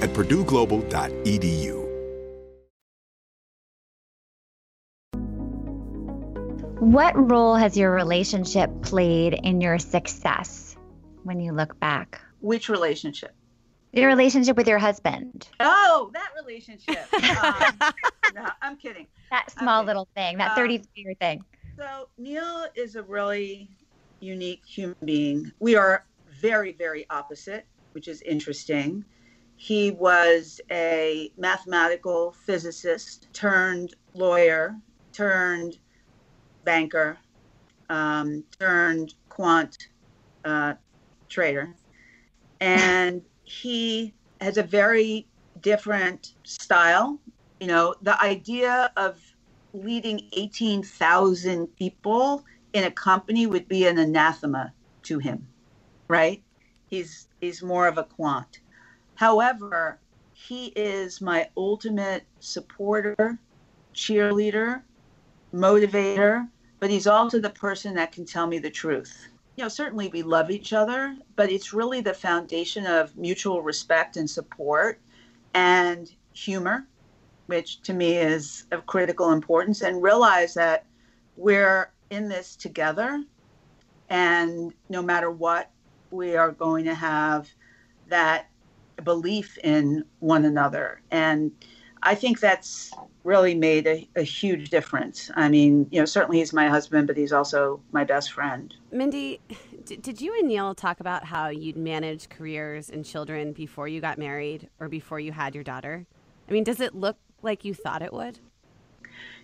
at 0.00 0.10
purdueglobal.edu. 0.10 1.80
What 6.80 7.30
role 7.30 7.54
has 7.56 7.76
your 7.76 7.90
relationship 7.90 8.70
played 8.82 9.34
in 9.34 9.60
your 9.60 9.78
success 9.78 10.76
when 11.24 11.38
you 11.38 11.52
look 11.52 11.78
back? 11.78 12.20
Which 12.40 12.70
relationship? 12.70 13.34
Your 13.92 14.08
relationship 14.08 14.56
with 14.56 14.66
your 14.66 14.78
husband. 14.78 15.48
Oh, 15.60 16.10
that 16.14 16.30
relationship. 16.40 17.06
um, 17.44 17.92
no, 18.34 18.46
I'm 18.62 18.76
kidding. 18.76 19.06
That 19.30 19.50
small 19.50 19.80
okay. 19.80 19.86
little 19.88 20.08
thing, 20.14 20.38
that 20.38 20.56
33 20.56 20.86
year 20.94 21.10
um, 21.10 21.14
thing. 21.16 21.44
So, 21.76 22.08
Neil 22.16 22.66
is 22.74 22.96
a 22.96 23.02
really 23.02 23.68
unique 24.20 24.62
human 24.64 24.96
being. 25.04 25.52
We 25.58 25.76
are 25.76 26.06
very, 26.40 26.72
very 26.72 27.06
opposite, 27.10 27.66
which 27.92 28.08
is 28.08 28.22
interesting. 28.22 29.04
He 29.62 29.90
was 29.90 30.58
a 30.70 31.30
mathematical 31.36 32.32
physicist 32.32 33.28
turned 33.34 33.94
lawyer, 34.14 34.74
turned 35.12 35.76
banker, 36.64 37.18
um, 37.90 38.42
turned 38.58 39.12
quant 39.28 39.76
uh, 40.46 40.76
trader. 41.28 41.74
And 42.60 43.20
he 43.44 44.14
has 44.40 44.56
a 44.56 44.62
very 44.62 45.28
different 45.60 46.36
style. 46.42 47.20
You 47.60 47.66
know, 47.66 47.94
the 48.00 48.18
idea 48.18 48.90
of 48.96 49.20
leading 49.74 50.22
18,000 50.32 51.66
people 51.76 52.46
in 52.72 52.84
a 52.84 52.90
company 52.90 53.46
would 53.46 53.68
be 53.68 53.86
an 53.86 53.98
anathema 53.98 54.72
to 55.02 55.18
him, 55.18 55.46
right? 56.08 56.42
He's 56.88 57.28
he's 57.42 57.62
more 57.62 57.86
of 57.86 57.98
a 57.98 58.04
quant. 58.04 58.59
However, 59.20 59.98
he 60.32 60.68
is 60.68 61.20
my 61.20 61.50
ultimate 61.54 62.24
supporter, 62.38 63.38
cheerleader, 63.94 64.80
motivator, 65.52 66.48
but 66.78 66.88
he's 66.88 67.06
also 67.06 67.38
the 67.38 67.50
person 67.50 67.94
that 67.96 68.12
can 68.12 68.24
tell 68.24 68.46
me 68.46 68.58
the 68.58 68.70
truth. 68.70 69.28
You 69.56 69.64
know, 69.64 69.68
certainly 69.68 70.08
we 70.08 70.22
love 70.22 70.50
each 70.50 70.72
other, 70.72 71.14
but 71.36 71.52
it's 71.52 71.74
really 71.74 72.00
the 72.00 72.14
foundation 72.14 72.86
of 72.86 73.14
mutual 73.14 73.60
respect 73.60 74.16
and 74.16 74.30
support 74.30 74.98
and 75.52 76.10
humor, 76.32 76.86
which 77.44 77.82
to 77.82 77.92
me 77.92 78.16
is 78.16 78.64
of 78.70 78.86
critical 78.86 79.32
importance, 79.32 79.82
and 79.82 80.02
realize 80.02 80.54
that 80.54 80.86
we're 81.36 81.92
in 82.08 82.26
this 82.26 82.56
together. 82.56 83.22
And 84.08 84.72
no 84.88 85.02
matter 85.02 85.30
what, 85.30 85.70
we 86.10 86.36
are 86.36 86.52
going 86.52 86.86
to 86.86 86.94
have 86.94 87.50
that 88.08 88.49
belief 89.00 89.58
in 89.58 90.04
one 90.18 90.44
another. 90.44 91.00
And 91.10 91.52
I 92.02 92.14
think 92.14 92.40
that's 92.40 92.92
really 93.24 93.54
made 93.54 93.86
a, 93.86 94.08
a, 94.16 94.22
huge 94.22 94.70
difference. 94.70 95.30
I 95.34 95.48
mean, 95.48 95.86
you 95.90 96.00
know, 96.00 96.06
certainly 96.06 96.38
he's 96.38 96.52
my 96.52 96.68
husband, 96.68 97.06
but 97.06 97.16
he's 97.16 97.32
also 97.32 97.80
my 97.92 98.04
best 98.04 98.32
friend. 98.32 98.74
Mindy, 98.90 99.40
did 99.84 100.20
you 100.20 100.34
and 100.38 100.48
Neil 100.48 100.74
talk 100.74 101.00
about 101.00 101.24
how 101.24 101.48
you'd 101.48 101.76
manage 101.76 102.28
careers 102.30 102.88
and 102.88 103.04
children 103.04 103.52
before 103.52 103.86
you 103.86 104.00
got 104.00 104.16
married 104.16 104.68
or 104.78 104.88
before 104.88 105.20
you 105.20 105.32
had 105.32 105.54
your 105.54 105.64
daughter? 105.64 106.06
I 106.48 106.52
mean, 106.52 106.64
does 106.64 106.80
it 106.80 106.94
look 106.94 107.16
like 107.42 107.64
you 107.64 107.74
thought 107.74 108.02
it 108.02 108.12
would? 108.12 108.38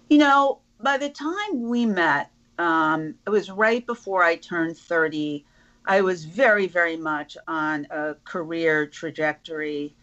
You 0.09 0.19
know, 0.19 0.61
by 0.81 0.97
the 0.97 1.11
time 1.11 1.69
we 1.69 1.85
met, 1.85 2.31
um, 2.59 3.15
it 3.27 3.31
was 3.31 3.51
right 3.51 3.85
before 3.85 4.23
I 4.23 4.37
turned 4.37 4.79
30. 4.79 5.45
I 5.87 6.01
was 6.01 6.25
very, 6.25 6.67
very 6.67 6.97
much 6.97 7.37
on 7.47 7.87
a 7.91 8.17
career 8.25 8.87
trajectory. 8.87 9.95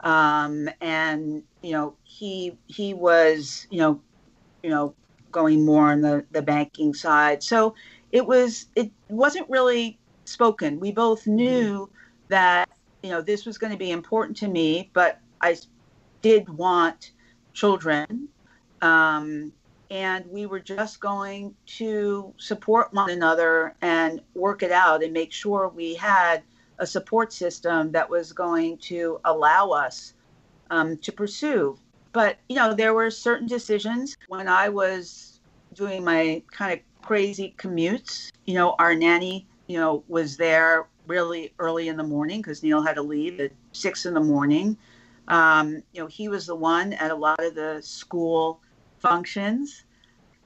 Um, 0.00 0.68
and, 0.80 1.42
you 1.62 1.72
know, 1.72 1.94
he, 2.04 2.56
he 2.66 2.94
was, 2.94 3.66
you 3.70 3.78
know, 3.78 4.00
you 4.62 4.70
know, 4.70 4.94
going 5.30 5.64
more 5.64 5.90
on 5.90 6.00
the, 6.00 6.24
the 6.32 6.42
banking 6.42 6.94
side. 6.94 7.42
So 7.42 7.74
it 8.10 8.26
was, 8.26 8.66
it 8.76 8.90
wasn't 9.08 9.48
really 9.48 9.98
spoken. 10.24 10.78
We 10.78 10.92
both 10.92 11.22
mm-hmm. 11.22 11.36
knew 11.36 11.90
that, 12.28 12.68
you 13.02 13.10
know, 13.10 13.20
this 13.20 13.46
was 13.46 13.58
going 13.58 13.72
to 13.72 13.78
be 13.78 13.90
important 13.90 14.36
to 14.38 14.48
me, 14.48 14.90
but 14.92 15.20
I 15.40 15.56
did 16.20 16.48
want 16.48 17.12
children. 17.52 18.28
Um, 18.80 19.52
and 19.92 20.24
we 20.30 20.46
were 20.46 20.58
just 20.58 21.00
going 21.00 21.54
to 21.66 22.32
support 22.38 22.94
one 22.94 23.10
another 23.10 23.76
and 23.82 24.22
work 24.32 24.62
it 24.62 24.72
out 24.72 25.02
and 25.02 25.12
make 25.12 25.30
sure 25.30 25.68
we 25.68 25.94
had 25.94 26.42
a 26.78 26.86
support 26.86 27.30
system 27.30 27.92
that 27.92 28.08
was 28.08 28.32
going 28.32 28.78
to 28.78 29.20
allow 29.26 29.68
us 29.68 30.14
um, 30.70 30.96
to 30.96 31.12
pursue. 31.12 31.76
But, 32.14 32.38
you 32.48 32.56
know, 32.56 32.72
there 32.72 32.94
were 32.94 33.10
certain 33.10 33.46
decisions 33.46 34.16
when 34.28 34.48
I 34.48 34.70
was 34.70 35.40
doing 35.74 36.02
my 36.02 36.42
kind 36.50 36.72
of 36.72 36.78
crazy 37.02 37.54
commutes. 37.58 38.30
You 38.46 38.54
know, 38.54 38.74
our 38.78 38.94
nanny, 38.94 39.46
you 39.66 39.76
know, 39.76 40.04
was 40.08 40.38
there 40.38 40.86
really 41.06 41.52
early 41.58 41.88
in 41.88 41.98
the 41.98 42.02
morning 42.02 42.40
because 42.40 42.62
Neil 42.62 42.80
had 42.80 42.94
to 42.94 43.02
leave 43.02 43.40
at 43.40 43.52
six 43.72 44.06
in 44.06 44.14
the 44.14 44.20
morning. 44.20 44.78
Um, 45.28 45.82
you 45.92 46.00
know, 46.00 46.06
he 46.06 46.28
was 46.28 46.46
the 46.46 46.56
one 46.56 46.94
at 46.94 47.10
a 47.10 47.14
lot 47.14 47.44
of 47.44 47.54
the 47.54 47.82
school 47.82 48.62
functions 49.02 49.84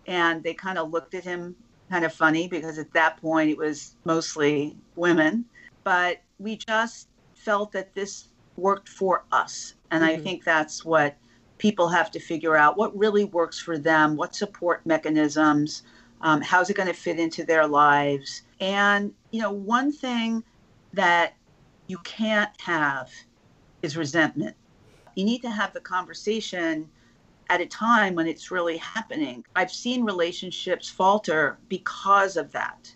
and 0.07 0.43
they 0.43 0.55
kind 0.55 0.79
of 0.79 0.91
looked 0.91 1.15
at 1.15 1.23
him 1.25 1.55
kind 1.91 2.05
of 2.05 2.13
funny 2.13 2.49
because 2.49 2.79
at 2.79 2.93
that 2.95 3.21
point 3.21 3.51
it 3.51 3.59
was 3.59 3.95
mostly 4.05 4.77
women. 4.97 5.45
But 5.85 6.23
we 6.39 6.57
just 6.57 7.09
felt 7.35 7.71
that 7.73 7.95
this 7.95 8.29
worked 8.57 8.89
for 8.89 9.25
us 9.33 9.75
and 9.91 10.03
mm-hmm. 10.03 10.19
i 10.19 10.23
think 10.23 10.43
that's 10.43 10.83
what 10.83 11.15
people 11.59 11.89
have 11.89 12.11
to 12.11 12.19
figure 12.19 12.57
out. 12.57 12.77
What 12.77 12.97
really 12.97 13.25
works 13.25 13.59
for 13.59 13.79
them 13.79 14.17
what 14.17 14.35
support 14.35 14.85
mechanisms 14.85 15.83
um, 16.23 16.41
how's 16.41 16.71
it 16.71 16.77
going 16.77 16.89
to 16.89 16.95
fit 16.95 17.19
into 17.19 17.45
their 17.45 17.67
lives? 17.67 18.43
And 18.61 19.13
you 19.31 19.41
know 19.43 19.53
one 19.53 19.93
thing 19.93 20.43
that 20.95 21.35
you 21.87 21.99
can't 21.99 22.51
have 22.61 23.11
is 23.83 23.97
resentment. 23.97 24.57
You 25.15 25.25
need 25.25 25.43
to 25.43 25.51
have 25.51 25.73
the 25.73 25.81
conversation 25.81 26.89
at 27.49 27.61
a 27.61 27.67
time 27.67 28.15
when 28.15 28.27
it's 28.27 28.51
really 28.51 28.77
happening. 28.79 29.45
I've 29.55 29.73
seen 29.73 30.05
relationships 30.05 30.89
falter 30.89 31.59
because 31.69 32.37
of 32.37 32.53
that. 32.53 32.95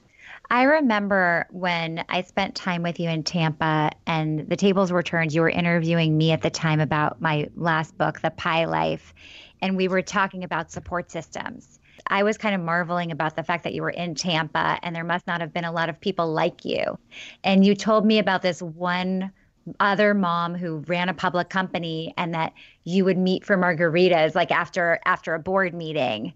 I 0.53 0.65
remember 0.65 1.47
when 1.51 2.05
I 2.09 2.23
spent 2.23 2.57
time 2.57 2.83
with 2.83 2.99
you 2.99 3.09
in 3.09 3.23
Tampa 3.23 3.91
and 4.07 4.49
the 4.49 4.57
tables 4.57 4.91
were 4.91 5.03
turned. 5.03 5.33
You 5.33 5.43
were 5.43 5.51
interviewing 5.51 6.19
me 6.19 6.33
at 6.33 6.43
the 6.43 6.51
time 6.51 6.81
about 6.81 7.21
my 7.21 7.49
last 7.55 7.97
book, 7.97 8.21
The 8.21 8.33
Pie 8.33 8.65
Life, 8.65 9.15
and 9.63 9.77
we 9.77 9.87
were 9.87 10.03
talking 10.03 10.43
about 10.43 10.73
support 10.73 11.11
systems. 11.11 11.79
I 12.09 12.25
was 12.25 12.37
kind 12.37 12.55
of 12.57 12.61
marveling 12.63 13.13
about 13.13 13.37
the 13.37 13.45
fact 13.45 13.63
that 13.63 13.75
you 13.75 13.83
were 13.83 13.91
in 13.91 14.17
Tampa 14.17 14.81
and 14.83 14.97
there 14.97 15.05
must 15.05 15.27
not 15.29 15.41
have 15.41 15.53
been 15.53 15.65
a 15.65 15.71
lot 15.71 15.89
of 15.89 16.01
people 16.01 16.33
like 16.33 16.65
you. 16.65 16.99
And 17.45 17.65
you 17.65 17.77
told 17.77 18.05
me 18.05 18.19
about 18.19 18.43
this 18.43 18.61
one 18.61 19.31
other 19.79 20.15
mom 20.15 20.55
who 20.55 20.79
ran 20.87 21.09
a 21.09 21.15
public 21.15 21.49
company 21.49 22.15
and 22.17 22.35
that 22.35 22.53
you 22.85 23.05
would 23.05 23.19
meet 23.19 23.45
for 23.45 23.57
margaritas 23.57 24.35
like 24.35 24.51
after 24.51 24.99
after 25.05 25.35
a 25.35 25.39
board 25.39 25.75
meeting 25.75 26.33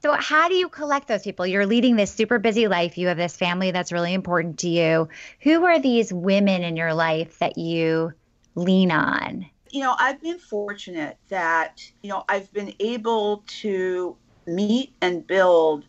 so, 0.00 0.12
how 0.12 0.48
do 0.48 0.54
you 0.54 0.68
collect 0.68 1.08
those 1.08 1.22
people? 1.22 1.46
You're 1.46 1.66
leading 1.66 1.96
this 1.96 2.12
super 2.12 2.38
busy 2.38 2.68
life. 2.68 2.96
You 2.96 3.08
have 3.08 3.16
this 3.16 3.36
family 3.36 3.72
that's 3.72 3.90
really 3.90 4.14
important 4.14 4.58
to 4.60 4.68
you. 4.68 5.08
Who 5.40 5.64
are 5.64 5.80
these 5.80 6.12
women 6.12 6.62
in 6.62 6.76
your 6.76 6.94
life 6.94 7.38
that 7.40 7.58
you 7.58 8.12
lean 8.54 8.92
on? 8.92 9.46
You 9.70 9.82
know, 9.82 9.96
I've 9.98 10.22
been 10.22 10.38
fortunate 10.38 11.18
that, 11.28 11.82
you 12.02 12.10
know, 12.10 12.24
I've 12.28 12.52
been 12.52 12.72
able 12.78 13.42
to 13.60 14.16
meet 14.46 14.92
and 15.00 15.26
build 15.26 15.84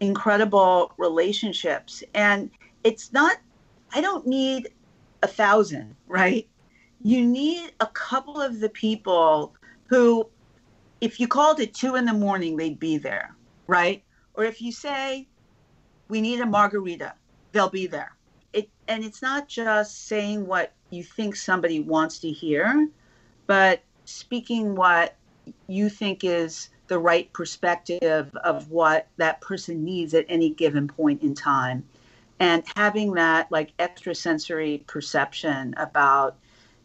incredible 0.00 0.92
relationships. 0.96 2.04
And 2.14 2.48
it's 2.84 3.12
not, 3.12 3.38
I 3.92 4.00
don't 4.00 4.26
need 4.26 4.70
a 5.22 5.26
thousand, 5.26 5.96
right? 6.06 6.48
You 7.02 7.24
need 7.24 7.72
a 7.80 7.86
couple 7.86 8.40
of 8.40 8.60
the 8.60 8.68
people 8.68 9.54
who 9.86 10.28
if 11.02 11.18
you 11.18 11.26
called 11.26 11.58
at 11.58 11.74
two 11.74 11.96
in 11.96 12.04
the 12.04 12.12
morning, 12.12 12.56
they'd 12.56 12.78
be 12.78 12.96
there, 12.96 13.34
right? 13.66 14.04
Or 14.34 14.44
if 14.44 14.62
you 14.62 14.70
say, 14.70 15.26
we 16.08 16.20
need 16.20 16.40
a 16.40 16.46
margarita, 16.46 17.14
they'll 17.50 17.68
be 17.68 17.88
there. 17.88 18.12
It, 18.52 18.70
and 18.86 19.04
it's 19.04 19.20
not 19.20 19.48
just 19.48 20.06
saying 20.06 20.46
what 20.46 20.72
you 20.90 21.02
think 21.02 21.34
somebody 21.34 21.80
wants 21.80 22.20
to 22.20 22.30
hear, 22.30 22.88
but 23.48 23.82
speaking 24.04 24.76
what 24.76 25.16
you 25.66 25.88
think 25.88 26.22
is 26.22 26.68
the 26.86 27.00
right 27.00 27.32
perspective 27.32 28.30
of 28.44 28.70
what 28.70 29.08
that 29.16 29.40
person 29.40 29.84
needs 29.84 30.14
at 30.14 30.24
any 30.28 30.50
given 30.50 30.86
point 30.86 31.20
in 31.22 31.34
time. 31.34 31.82
And 32.42 32.64
having 32.74 33.12
that 33.12 33.52
like 33.52 33.72
extrasensory 33.78 34.82
perception 34.88 35.74
about, 35.76 36.36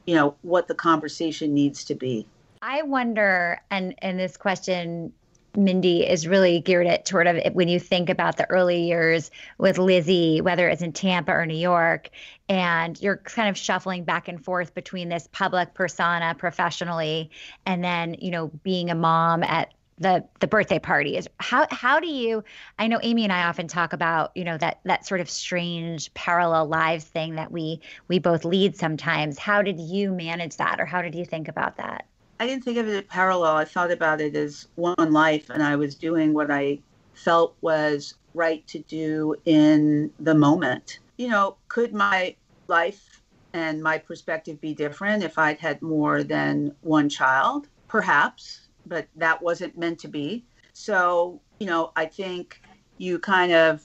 you 0.05 0.13
know, 0.13 0.35
what 0.43 0.67
the 0.67 0.75
conversation 0.75 1.55
needs 1.55 1.83
to 1.85 1.95
be. 1.95 2.27
I 2.61 2.83
wonder, 2.83 3.59
and 3.71 3.95
and 4.03 4.19
this 4.19 4.37
question, 4.37 5.11
Mindy, 5.55 6.07
is 6.07 6.27
really 6.27 6.59
geared 6.59 6.85
at 6.85 7.07
sort 7.07 7.25
of 7.25 7.39
when 7.53 7.69
you 7.69 7.79
think 7.79 8.07
about 8.07 8.37
the 8.37 8.47
early 8.51 8.83
years 8.83 9.31
with 9.57 9.79
Lizzie, 9.79 10.41
whether 10.41 10.69
it's 10.69 10.83
in 10.83 10.93
Tampa 10.93 11.31
or 11.31 11.47
New 11.47 11.57
York, 11.57 12.11
and 12.47 13.01
you're 13.01 13.17
kind 13.17 13.49
of 13.49 13.57
shuffling 13.57 14.03
back 14.03 14.27
and 14.27 14.43
forth 14.43 14.75
between 14.75 15.09
this 15.09 15.27
public 15.31 15.73
persona 15.73 16.35
professionally, 16.37 17.31
and 17.65 17.83
then 17.83 18.15
you 18.19 18.29
know 18.29 18.51
being 18.61 18.91
a 18.91 18.95
mom 18.95 19.41
at 19.41 19.73
the 19.99 20.23
the 20.39 20.47
birthday 20.47 20.79
party 20.79 21.17
is 21.17 21.27
how 21.39 21.65
how 21.71 21.99
do 21.99 22.07
you 22.07 22.43
I 22.77 22.87
know 22.87 22.99
Amy 23.01 23.23
and 23.23 23.33
I 23.33 23.47
often 23.47 23.67
talk 23.67 23.93
about 23.93 24.31
you 24.35 24.43
know 24.43 24.57
that 24.57 24.79
that 24.85 25.05
sort 25.07 25.21
of 25.21 25.29
strange 25.29 26.13
parallel 26.13 26.67
lives 26.67 27.05
thing 27.05 27.35
that 27.35 27.51
we 27.51 27.81
we 28.07 28.19
both 28.19 28.45
lead 28.45 28.75
sometimes 28.75 29.39
how 29.39 29.61
did 29.61 29.79
you 29.79 30.11
manage 30.11 30.57
that 30.57 30.79
or 30.79 30.85
how 30.85 31.01
did 31.01 31.15
you 31.15 31.25
think 31.25 31.47
about 31.47 31.77
that 31.77 32.05
I 32.39 32.45
didn't 32.45 32.63
think 32.63 32.77
of 32.77 32.87
it 32.87 32.95
as 32.95 33.03
parallel. 33.05 33.55
I 33.55 33.65
thought 33.65 33.91
about 33.91 34.21
it 34.21 34.35
as 34.35 34.67
one 34.75 35.11
life, 35.11 35.49
and 35.49 35.63
I 35.63 35.75
was 35.75 35.95
doing 35.95 36.33
what 36.33 36.51
I 36.51 36.79
felt 37.13 37.55
was 37.61 38.13
right 38.33 38.65
to 38.67 38.79
do 38.79 39.35
in 39.45 40.11
the 40.19 40.35
moment. 40.35 40.99
You 41.17 41.29
know, 41.29 41.57
could 41.67 41.93
my 41.93 42.35
life 42.67 43.23
and 43.53 43.81
my 43.81 43.97
perspective 43.97 44.61
be 44.61 44.75
different 44.75 45.23
if 45.23 45.39
I'd 45.39 45.57
had 45.57 45.81
more 45.81 46.23
than 46.23 46.75
one 46.81 47.09
child? 47.09 47.67
Perhaps, 47.87 48.66
but 48.87 49.07
that 49.15 49.41
wasn't 49.41 49.77
meant 49.77 49.99
to 49.99 50.07
be. 50.07 50.45
So, 50.73 51.41
you 51.59 51.67
know, 51.67 51.91
I 51.95 52.05
think 52.05 52.61
you 52.97 53.19
kind 53.19 53.51
of 53.51 53.83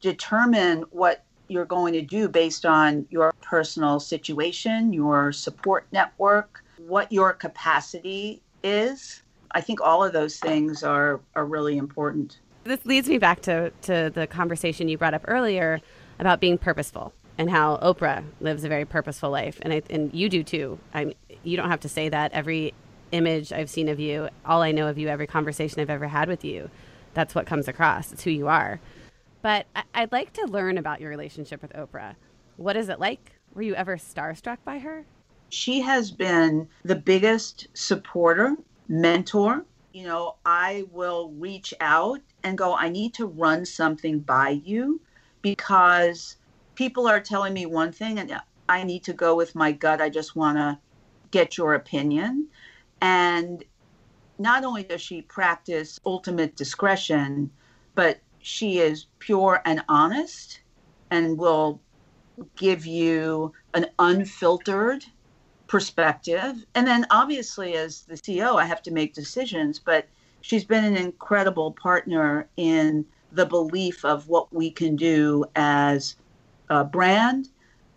determine 0.00 0.82
what 0.90 1.24
you're 1.48 1.64
going 1.64 1.92
to 1.92 2.02
do 2.02 2.28
based 2.28 2.64
on 2.64 3.06
your 3.10 3.32
personal 3.42 4.00
situation, 4.00 4.92
your 4.92 5.32
support 5.32 5.86
network, 5.92 6.64
what 6.78 7.12
your 7.12 7.32
capacity 7.32 8.42
is. 8.62 9.22
I 9.52 9.60
think 9.60 9.80
all 9.80 10.02
of 10.02 10.12
those 10.12 10.38
things 10.38 10.82
are, 10.82 11.20
are 11.36 11.44
really 11.44 11.76
important. 11.76 12.38
This 12.64 12.84
leads 12.86 13.08
me 13.08 13.18
back 13.18 13.42
to, 13.42 13.70
to 13.82 14.10
the 14.14 14.26
conversation 14.26 14.88
you 14.88 14.96
brought 14.96 15.14
up 15.14 15.24
earlier 15.28 15.80
about 16.18 16.40
being 16.40 16.56
purposeful 16.56 17.12
and 17.38 17.50
how 17.50 17.76
Oprah 17.78 18.24
lives 18.40 18.64
a 18.64 18.68
very 18.68 18.84
purposeful 18.84 19.30
life. 19.30 19.58
And, 19.62 19.72
I, 19.72 19.82
and 19.90 20.12
you 20.14 20.28
do 20.28 20.42
too. 20.42 20.78
I'm, 20.94 21.12
you 21.42 21.56
don't 21.56 21.70
have 21.70 21.80
to 21.80 21.88
say 21.88 22.08
that. 22.08 22.32
Every 22.32 22.72
image 23.12 23.52
I've 23.52 23.70
seen 23.70 23.88
of 23.88 24.00
you, 24.00 24.28
all 24.44 24.62
I 24.62 24.72
know 24.72 24.88
of 24.88 24.98
you, 24.98 25.08
every 25.08 25.26
conversation 25.26 25.80
I've 25.80 25.90
ever 25.90 26.08
had 26.08 26.28
with 26.28 26.44
you, 26.44 26.70
that's 27.14 27.34
what 27.34 27.46
comes 27.46 27.68
across. 27.68 28.12
It's 28.12 28.24
who 28.24 28.30
you 28.30 28.48
are. 28.48 28.80
But 29.42 29.66
I, 29.76 29.82
I'd 29.94 30.12
like 30.12 30.32
to 30.34 30.46
learn 30.46 30.78
about 30.78 31.00
your 31.00 31.10
relationship 31.10 31.62
with 31.62 31.72
Oprah. 31.72 32.16
What 32.56 32.76
is 32.76 32.88
it 32.88 32.98
like? 32.98 33.32
Were 33.54 33.62
you 33.62 33.74
ever 33.74 33.96
starstruck 33.96 34.58
by 34.64 34.78
her? 34.78 35.04
she 35.52 35.82
has 35.82 36.10
been 36.10 36.66
the 36.82 36.94
biggest 36.94 37.68
supporter, 37.74 38.56
mentor. 38.88 39.66
You 39.92 40.04
know, 40.04 40.36
I 40.46 40.84
will 40.90 41.30
reach 41.32 41.74
out 41.78 42.20
and 42.42 42.56
go, 42.56 42.74
I 42.74 42.88
need 42.88 43.12
to 43.14 43.26
run 43.26 43.66
something 43.66 44.20
by 44.20 44.62
you 44.64 45.02
because 45.42 46.36
people 46.74 47.06
are 47.06 47.20
telling 47.20 47.52
me 47.52 47.66
one 47.66 47.92
thing 47.92 48.18
and 48.18 48.32
uh, 48.32 48.40
I 48.66 48.82
need 48.84 49.04
to 49.04 49.12
go 49.12 49.36
with 49.36 49.54
my 49.54 49.72
gut. 49.72 50.00
I 50.00 50.08
just 50.08 50.34
want 50.34 50.56
to 50.56 50.78
get 51.30 51.58
your 51.58 51.74
opinion. 51.74 52.48
And 53.02 53.64
not 54.38 54.64
only 54.64 54.84
does 54.84 55.02
she 55.02 55.22
practice 55.22 56.00
ultimate 56.06 56.56
discretion, 56.56 57.50
but 57.96 58.20
she 58.38 58.78
is 58.78 59.06
pure 59.18 59.60
and 59.64 59.82
honest 59.88 60.60
and 61.10 61.36
will 61.36 61.80
give 62.56 62.86
you 62.86 63.52
an 63.74 63.86
unfiltered 63.98 65.04
perspective. 65.66 66.64
And 66.74 66.86
then 66.86 67.04
obviously, 67.10 67.74
as 67.74 68.02
the 68.02 68.14
CEO, 68.14 68.56
I 68.56 68.66
have 68.66 68.82
to 68.82 68.92
make 68.92 69.14
decisions, 69.14 69.80
but 69.80 70.06
she's 70.40 70.64
been 70.64 70.84
an 70.84 70.96
incredible 70.96 71.72
partner 71.72 72.48
in 72.56 73.04
the 73.32 73.46
belief 73.46 74.04
of 74.04 74.28
what 74.28 74.52
we 74.52 74.70
can 74.70 74.94
do 74.94 75.44
as 75.56 76.16
a 76.68 76.84
brand, 76.84 77.48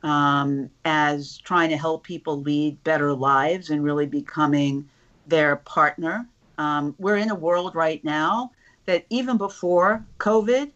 um, 0.02 0.70
as 0.84 1.38
trying 1.38 1.70
to 1.70 1.78
help 1.78 2.04
people 2.04 2.42
lead 2.42 2.84
better 2.84 3.14
lives 3.14 3.70
and 3.70 3.84
really 3.84 4.08
becoming 4.08 4.90
their 5.28 5.58
partner. 5.58 6.28
Um, 6.58 6.96
we're 6.98 7.18
in 7.18 7.32
a 7.32 7.36
world 7.36 7.76
right 7.76 8.04
now 8.04 8.52
that 8.86 9.06
even 9.10 9.38
before 9.38 10.06
COVID, 10.20 10.72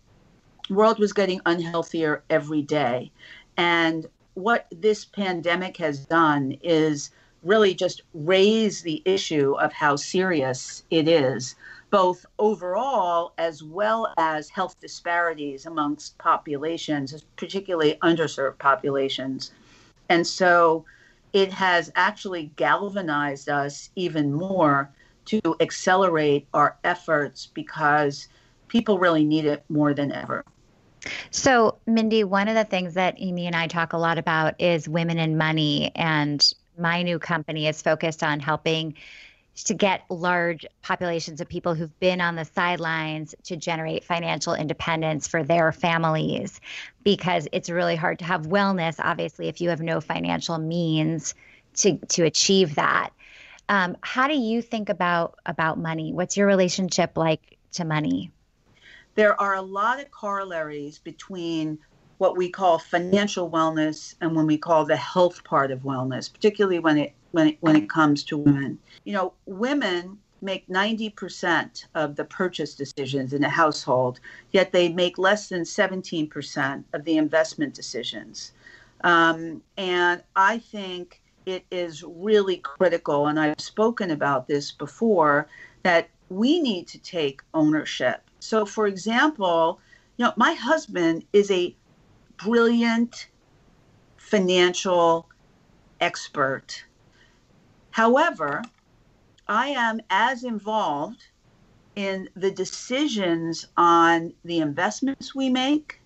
world 0.69 0.99
was 0.99 1.13
getting 1.13 1.39
unhealthier 1.41 2.21
every 2.29 2.61
day. 2.61 3.11
And 3.57 4.05
what 4.33 4.67
this 4.71 5.05
pandemic 5.05 5.77
has 5.77 6.05
done 6.05 6.57
is 6.61 7.11
really 7.43 7.73
just 7.73 8.01
raise 8.13 8.81
the 8.81 9.01
issue 9.05 9.53
of 9.59 9.71
how 9.71 9.95
serious 9.95 10.83
it 10.89 11.07
is, 11.07 11.55
both 11.89 12.25
overall 12.37 13.33
as 13.37 13.63
well 13.63 14.13
as 14.17 14.49
health 14.49 14.79
disparities 14.79 15.65
amongst 15.65 16.17
populations, 16.17 17.23
particularly 17.37 17.97
underserved 18.03 18.57
populations. 18.59 19.51
And 20.09 20.25
so 20.25 20.85
it 21.33 21.51
has 21.51 21.91
actually 21.95 22.51
galvanized 22.55 23.49
us 23.49 23.89
even 23.95 24.33
more 24.33 24.91
to 25.25 25.41
accelerate 25.59 26.47
our 26.53 26.77
efforts 26.83 27.47
because 27.53 28.27
people 28.67 28.97
really 28.97 29.23
need 29.23 29.45
it 29.45 29.63
more 29.69 29.93
than 29.93 30.11
ever. 30.11 30.43
So, 31.31 31.77
Mindy, 31.85 32.23
one 32.23 32.47
of 32.47 32.55
the 32.55 32.65
things 32.65 32.95
that 32.95 33.15
Amy 33.17 33.45
and 33.45 33.55
I 33.55 33.67
talk 33.67 33.93
a 33.93 33.97
lot 33.97 34.17
about 34.17 34.59
is 34.59 34.89
women 34.89 35.17
and 35.17 35.37
money. 35.37 35.91
And 35.95 36.41
my 36.77 37.03
new 37.03 37.19
company 37.19 37.67
is 37.67 37.81
focused 37.81 38.23
on 38.23 38.39
helping 38.39 38.95
to 39.65 39.73
get 39.73 40.03
large 40.09 40.65
populations 40.81 41.41
of 41.41 41.49
people 41.49 41.73
who've 41.73 41.99
been 41.99 42.21
on 42.21 42.35
the 42.35 42.45
sidelines 42.45 43.35
to 43.43 43.57
generate 43.57 44.03
financial 44.03 44.53
independence 44.53 45.27
for 45.27 45.43
their 45.43 45.71
families 45.71 46.61
because 47.03 47.47
it's 47.51 47.69
really 47.69 47.95
hard 47.95 48.19
to 48.19 48.25
have 48.25 48.47
wellness 48.47 48.95
obviously 48.99 49.47
if 49.47 49.61
you 49.61 49.69
have 49.69 49.81
no 49.81 49.99
financial 50.01 50.57
means 50.57 51.33
to 51.79 51.97
to 52.07 52.23
achieve 52.23 52.75
that. 52.75 53.11
Um, 53.67 53.97
how 54.01 54.27
do 54.27 54.33
you 54.33 54.61
think 54.61 54.89
about 54.89 55.35
about 55.45 55.77
money? 55.77 56.13
What's 56.13 56.37
your 56.37 56.47
relationship 56.47 57.17
like 57.17 57.57
to 57.73 57.85
money? 57.85 58.31
There 59.15 59.39
are 59.39 59.55
a 59.55 59.61
lot 59.61 59.99
of 59.99 60.09
corollaries 60.11 60.99
between 60.99 61.79
what 62.19 62.37
we 62.37 62.49
call 62.49 62.77
financial 62.77 63.49
wellness 63.49 64.13
and 64.21 64.35
when 64.35 64.45
we 64.45 64.57
call 64.57 64.85
the 64.85 64.95
health 64.95 65.43
part 65.43 65.71
of 65.71 65.79
wellness, 65.79 66.31
particularly 66.31 66.79
when 66.79 66.97
it 66.97 67.13
when 67.31 67.49
it, 67.49 67.57
when 67.61 67.75
it 67.75 67.89
comes 67.89 68.23
to 68.23 68.37
women. 68.37 68.77
You 69.03 69.13
know, 69.13 69.33
women 69.45 70.17
make 70.41 70.67
90% 70.67 71.85
of 71.95 72.15
the 72.15 72.25
purchase 72.25 72.73
decisions 72.73 73.33
in 73.33 73.43
a 73.43 73.49
household, 73.49 74.19
yet 74.51 74.71
they 74.71 74.89
make 74.89 75.17
less 75.17 75.49
than 75.49 75.61
17% 75.61 76.83
of 76.93 77.03
the 77.03 77.17
investment 77.17 77.73
decisions. 77.73 78.53
Um, 79.03 79.61
and 79.77 80.23
I 80.35 80.59
think 80.59 81.21
it 81.45 81.65
is 81.71 82.03
really 82.03 82.57
critical, 82.57 83.27
and 83.27 83.39
I've 83.39 83.59
spoken 83.59 84.11
about 84.11 84.47
this 84.47 84.71
before, 84.71 85.47
that 85.83 86.09
we 86.29 86.59
need 86.59 86.87
to 86.89 86.99
take 86.99 87.41
ownership. 87.53 88.21
So, 88.39 88.65
for 88.65 88.87
example, 88.87 89.79
you 90.17 90.25
know, 90.25 90.33
my 90.35 90.53
husband 90.53 91.25
is 91.31 91.49
a 91.49 91.75
brilliant 92.43 93.27
financial 94.17 95.27
expert. 95.99 96.83
However, 97.91 98.61
I 99.47 99.69
am 99.69 99.99
as 100.09 100.43
involved 100.43 101.23
in 101.95 102.29
the 102.35 102.51
decisions 102.51 103.67
on 103.75 104.33
the 104.45 104.59
investments 104.59 105.35
we 105.35 105.49
make, 105.49 105.99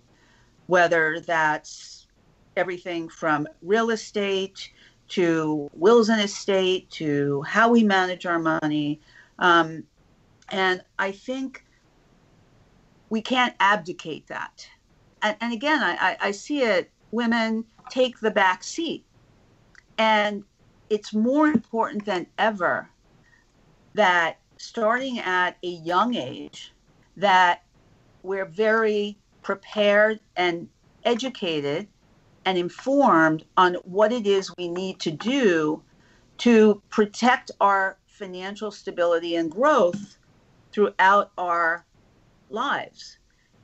whether 0.68 1.20
that's 1.20 2.08
everything 2.56 3.10
from 3.10 3.48
real 3.62 3.90
estate 3.90 4.72
to 5.10 5.70
wills 5.74 6.10
and 6.10 6.22
estate 6.22 6.90
to 6.90 7.42
how 7.44 7.70
we 7.70 7.84
manage 7.84 8.26
our 8.26 8.40
money. 8.40 9.00
Um, 9.40 9.84
and 10.50 10.82
I 10.98 11.12
think 11.12 11.66
we 13.10 13.22
can't 13.22 13.54
abdicate 13.60 14.28
that. 14.28 14.68
And, 15.24 15.38
and 15.42 15.54
again, 15.54 15.82
I, 15.82 16.18
I 16.20 16.32
see 16.32 16.62
it 16.62 16.92
women 17.12 17.66
take 17.90 18.20
the 18.20 18.32
back 18.32 18.64
seat. 18.64 19.06
And 19.98 20.44
it's 20.90 21.14
more 21.14 21.48
important 21.48 22.06
than 22.06 22.28
ever 22.38 22.90
that 23.94 24.40
starting 24.58 25.20
at 25.20 25.58
a 25.64 25.68
young 25.68 26.16
age 26.16 26.74
that 27.18 27.64
we're 28.24 28.46
very 28.46 29.18
prepared 29.42 30.20
and 30.36 30.68
educated 31.04 31.88
and 32.46 32.58
informed 32.58 33.46
on 33.58 33.76
what 33.84 34.12
it 34.12 34.26
is 34.26 34.56
we 34.58 34.68
need 34.68 35.00
to 35.00 35.12
do 35.12 35.82
to 36.40 36.82
protect 36.90 37.52
our 37.62 37.98
financial 38.08 38.72
stability 38.72 39.36
and 39.36 39.52
growth 39.52 40.18
throughout 40.72 41.32
our 41.38 41.86
lives. 42.50 43.18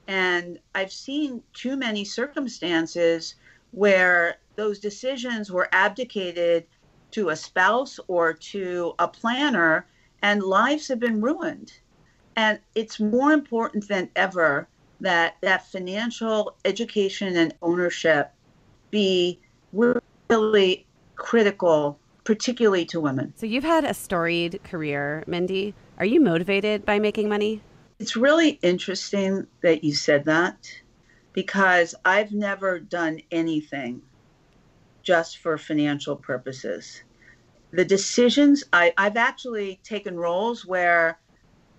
And 0.09 0.57
I've 0.73 0.91
seen 0.91 1.43
too 1.53 1.77
many 1.77 2.03
circumstances 2.03 3.35
where 3.69 4.37
those 4.55 4.79
decisions 4.79 5.51
were 5.51 5.69
abdicated 5.71 6.65
to 7.11 7.29
a 7.29 7.35
spouse 7.35 7.99
or 8.07 8.33
to 8.33 8.95
a 8.97 9.07
planner 9.07 9.85
and 10.23 10.41
lives 10.41 10.87
have 10.87 10.99
been 10.99 11.21
ruined. 11.21 11.73
And 12.35 12.57
it's 12.73 12.99
more 12.99 13.33
important 13.33 13.87
than 13.87 14.09
ever 14.15 14.67
that 14.99 15.35
that 15.41 15.67
financial 15.67 16.55
education 16.65 17.37
and 17.37 17.53
ownership 17.61 18.31
be 18.89 19.39
really 19.71 20.87
critical, 21.17 21.99
particularly 22.23 22.85
to 22.85 22.99
women. 22.99 23.31
So 23.35 23.45
you've 23.45 23.63
had 23.63 23.85
a 23.85 23.93
storied 23.93 24.59
career, 24.63 25.23
Mindy. 25.27 25.75
Are 25.99 26.05
you 26.05 26.19
motivated 26.19 26.83
by 26.83 26.97
making 26.97 27.29
money? 27.29 27.61
It's 27.99 28.15
really 28.15 28.51
interesting 28.61 29.47
that 29.61 29.83
you 29.83 29.93
said 29.93 30.25
that 30.25 30.67
because 31.33 31.95
I've 32.05 32.31
never 32.31 32.79
done 32.79 33.21
anything 33.31 34.01
just 35.03 35.37
for 35.37 35.57
financial 35.57 36.15
purposes 36.15 37.03
the 37.71 37.85
decisions 37.85 38.63
I, 38.73 38.93
I've 38.97 39.17
actually 39.17 39.79
taken 39.83 40.17
roles 40.17 40.65
where 40.65 41.19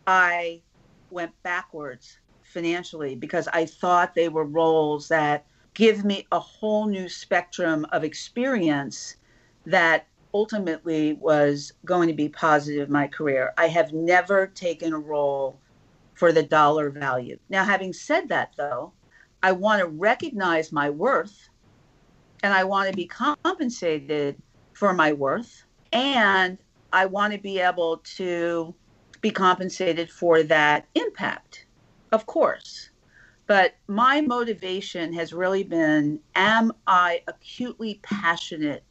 I 0.06 0.62
went 1.10 1.32
backwards 1.42 2.18
financially 2.42 3.16
because 3.16 3.48
I 3.48 3.66
thought 3.66 4.14
they 4.14 4.28
were 4.28 4.44
roles 4.44 5.08
that 5.08 5.46
give 5.74 6.04
me 6.04 6.26
a 6.32 6.38
whole 6.38 6.86
new 6.86 7.08
spectrum 7.08 7.86
of 7.92 8.04
experience 8.04 9.16
that 9.66 10.06
ultimately 10.32 11.14
was 11.14 11.72
going 11.84 12.08
to 12.08 12.14
be 12.14 12.28
positive 12.28 12.86
in 12.86 12.92
my 12.92 13.08
career. 13.08 13.52
I 13.58 13.66
have 13.66 13.92
never 13.92 14.46
taken 14.46 14.92
a 14.92 14.98
role 14.98 15.60
for 16.20 16.32
the 16.32 16.42
dollar 16.42 16.90
value. 16.90 17.38
Now, 17.48 17.64
having 17.64 17.94
said 17.94 18.28
that, 18.28 18.52
though, 18.58 18.92
I 19.42 19.52
want 19.52 19.80
to 19.80 19.86
recognize 19.86 20.70
my 20.70 20.90
worth 20.90 21.48
and 22.42 22.52
I 22.52 22.62
want 22.64 22.90
to 22.90 22.94
be 22.94 23.06
compensated 23.06 24.36
for 24.74 24.92
my 24.92 25.14
worth 25.14 25.64
and 25.94 26.58
I 26.92 27.06
want 27.06 27.32
to 27.32 27.38
be 27.38 27.58
able 27.58 28.02
to 28.16 28.74
be 29.22 29.30
compensated 29.30 30.10
for 30.10 30.42
that 30.42 30.84
impact, 30.94 31.64
of 32.12 32.26
course. 32.26 32.90
But 33.46 33.76
my 33.88 34.20
motivation 34.20 35.14
has 35.14 35.32
really 35.32 35.64
been 35.64 36.20
Am 36.34 36.70
I 36.86 37.22
acutely 37.28 37.98
passionate? 38.02 38.84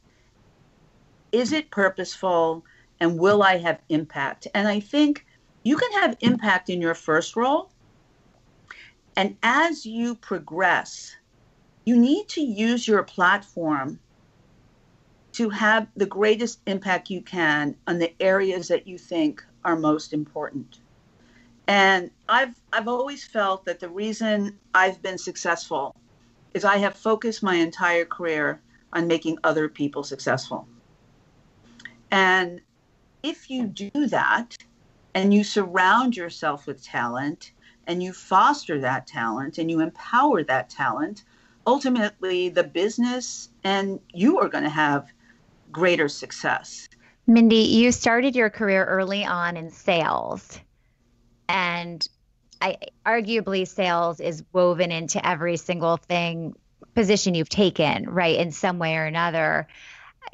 Is 1.30 1.52
it 1.52 1.70
purposeful? 1.70 2.64
And 2.98 3.20
will 3.20 3.44
I 3.44 3.58
have 3.58 3.78
impact? 3.88 4.48
And 4.52 4.66
I 4.66 4.80
think 4.80 5.26
you 5.62 5.76
can 5.76 5.92
have 5.92 6.16
impact 6.20 6.70
in 6.70 6.80
your 6.80 6.94
first 6.94 7.36
role. 7.36 7.70
And 9.16 9.36
as 9.42 9.84
you 9.84 10.14
progress, 10.14 11.16
you 11.84 11.96
need 11.96 12.28
to 12.28 12.40
use 12.40 12.86
your 12.86 13.02
platform 13.02 13.98
to 15.32 15.50
have 15.50 15.86
the 15.96 16.06
greatest 16.06 16.60
impact 16.66 17.10
you 17.10 17.20
can 17.20 17.76
on 17.86 17.98
the 17.98 18.14
areas 18.20 18.68
that 18.68 18.86
you 18.86 18.98
think 18.98 19.44
are 19.64 19.76
most 19.76 20.12
important. 20.12 20.80
And 21.66 22.10
I've 22.28 22.60
I've 22.72 22.88
always 22.88 23.24
felt 23.24 23.64
that 23.66 23.78
the 23.80 23.88
reason 23.88 24.58
I've 24.74 25.00
been 25.02 25.18
successful 25.18 25.94
is 26.54 26.64
I 26.64 26.78
have 26.78 26.96
focused 26.96 27.42
my 27.42 27.54
entire 27.54 28.04
career 28.04 28.60
on 28.92 29.06
making 29.06 29.38
other 29.44 29.68
people 29.68 30.02
successful. 30.02 30.66
And 32.10 32.60
if 33.22 33.50
you 33.50 33.66
do 33.66 34.06
that 34.08 34.56
and 35.14 35.34
you 35.34 35.44
surround 35.44 36.16
yourself 36.16 36.66
with 36.66 36.82
talent 36.84 37.52
and 37.86 38.02
you 38.02 38.12
foster 38.12 38.80
that 38.80 39.06
talent 39.06 39.58
and 39.58 39.70
you 39.70 39.80
empower 39.80 40.44
that 40.44 40.70
talent, 40.70 41.24
ultimately 41.66 42.48
the 42.48 42.64
business 42.64 43.48
and 43.64 43.98
you 44.12 44.38
are 44.38 44.48
going 44.48 44.64
to 44.64 44.70
have 44.70 45.12
greater 45.72 46.08
success. 46.08 46.88
Mindy, 47.26 47.56
you 47.56 47.92
started 47.92 48.34
your 48.34 48.50
career 48.50 48.84
early 48.84 49.24
on 49.24 49.56
in 49.56 49.70
sales. 49.70 50.58
And 51.48 52.06
I 52.60 52.76
arguably 53.06 53.66
sales 53.66 54.20
is 54.20 54.44
woven 54.52 54.92
into 54.92 55.24
every 55.26 55.56
single 55.56 55.96
thing 55.96 56.54
position 56.94 57.34
you've 57.34 57.48
taken, 57.48 58.08
right, 58.08 58.38
in 58.38 58.50
some 58.52 58.78
way 58.78 58.96
or 58.96 59.04
another. 59.04 59.68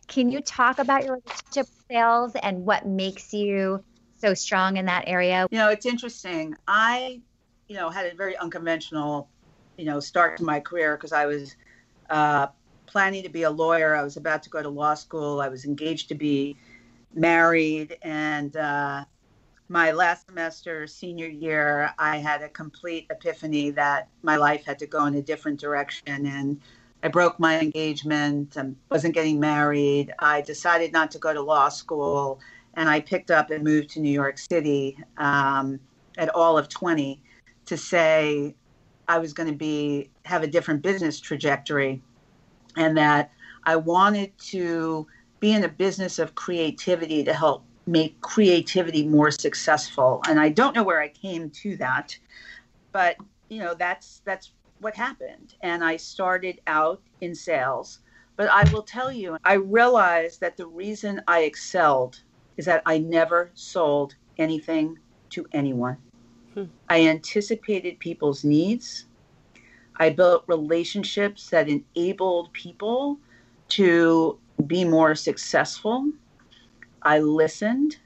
Can 0.08 0.30
you 0.30 0.40
talk 0.40 0.78
about 0.78 1.04
your 1.04 1.14
relationship 1.16 1.66
with 1.66 1.84
sales 1.90 2.32
and 2.42 2.64
what 2.64 2.86
makes 2.86 3.32
you 3.32 3.84
so 4.18 4.34
strong 4.34 4.76
in 4.76 4.86
that 4.86 5.04
area? 5.06 5.46
You 5.50 5.58
know, 5.58 5.70
it's 5.70 5.86
interesting. 5.86 6.54
I, 6.66 7.20
you 7.68 7.76
know, 7.76 7.90
had 7.90 8.06
a 8.06 8.14
very 8.14 8.36
unconventional, 8.36 9.28
you 9.76 9.84
know, 9.84 10.00
start 10.00 10.38
to 10.38 10.44
my 10.44 10.60
career 10.60 10.96
because 10.96 11.12
I 11.12 11.26
was 11.26 11.56
uh, 12.10 12.48
planning 12.86 13.22
to 13.22 13.28
be 13.28 13.42
a 13.42 13.50
lawyer. 13.50 13.94
I 13.94 14.02
was 14.02 14.16
about 14.16 14.42
to 14.44 14.50
go 14.50 14.62
to 14.62 14.68
law 14.68 14.94
school. 14.94 15.40
I 15.40 15.48
was 15.48 15.64
engaged 15.64 16.08
to 16.08 16.14
be 16.14 16.56
married. 17.14 17.98
And 18.02 18.56
uh, 18.56 19.04
my 19.68 19.92
last 19.92 20.26
semester, 20.26 20.86
senior 20.86 21.26
year, 21.26 21.92
I 21.98 22.18
had 22.18 22.42
a 22.42 22.48
complete 22.48 23.06
epiphany 23.10 23.70
that 23.70 24.08
my 24.22 24.36
life 24.36 24.64
had 24.64 24.78
to 24.80 24.86
go 24.86 25.06
in 25.06 25.14
a 25.14 25.22
different 25.22 25.60
direction. 25.60 26.26
And 26.26 26.60
I 27.02 27.08
broke 27.08 27.38
my 27.38 27.60
engagement 27.60 28.56
and 28.56 28.76
wasn't 28.90 29.14
getting 29.14 29.40
married. 29.40 30.12
I 30.18 30.40
decided 30.40 30.92
not 30.92 31.10
to 31.12 31.18
go 31.18 31.32
to 31.34 31.42
law 31.42 31.68
school. 31.68 32.40
And 32.76 32.88
I 32.88 33.00
picked 33.00 33.30
up 33.30 33.50
and 33.50 33.64
moved 33.64 33.90
to 33.90 34.00
New 34.00 34.10
York 34.10 34.38
City 34.38 34.98
um, 35.16 35.80
at 36.18 36.28
all 36.34 36.58
of 36.58 36.68
20 36.68 37.20
to 37.66 37.76
say 37.76 38.54
I 39.08 39.18
was 39.18 39.32
going 39.32 39.48
to 39.48 39.56
be 39.56 40.10
have 40.24 40.42
a 40.42 40.46
different 40.46 40.82
business 40.82 41.20
trajectory 41.20 42.02
and 42.76 42.96
that 42.96 43.32
I 43.64 43.76
wanted 43.76 44.36
to 44.50 45.06
be 45.40 45.52
in 45.52 45.64
a 45.64 45.68
business 45.68 46.18
of 46.18 46.34
creativity 46.34 47.24
to 47.24 47.32
help 47.32 47.64
make 47.86 48.20
creativity 48.20 49.06
more 49.06 49.30
successful. 49.30 50.20
And 50.28 50.40
I 50.40 50.48
don't 50.48 50.74
know 50.74 50.82
where 50.82 51.00
I 51.00 51.08
came 51.08 51.50
to 51.50 51.76
that, 51.76 52.16
but 52.92 53.16
you 53.48 53.60
know 53.60 53.74
that's 53.74 54.22
that's 54.24 54.52
what 54.80 54.94
happened. 54.94 55.54
And 55.62 55.84
I 55.84 55.96
started 55.96 56.60
out 56.66 57.00
in 57.20 57.34
sales, 57.34 58.00
but 58.36 58.48
I 58.48 58.70
will 58.72 58.82
tell 58.82 59.12
you, 59.12 59.38
I 59.44 59.54
realized 59.54 60.40
that 60.40 60.56
the 60.56 60.66
reason 60.66 61.22
I 61.28 61.40
excelled 61.40 62.22
is 62.56 62.64
that 62.66 62.82
I 62.86 62.98
never 62.98 63.50
sold 63.54 64.14
anything 64.38 64.98
to 65.30 65.46
anyone. 65.52 65.96
Hmm. 66.54 66.64
I 66.88 67.06
anticipated 67.06 67.98
people's 67.98 68.44
needs. 68.44 69.06
I 69.96 70.10
built 70.10 70.44
relationships 70.46 71.50
that 71.50 71.68
enabled 71.68 72.52
people 72.52 73.18
to 73.70 74.38
be 74.66 74.84
more 74.84 75.14
successful. 75.14 76.10
I 77.02 77.20
listened 77.20 77.98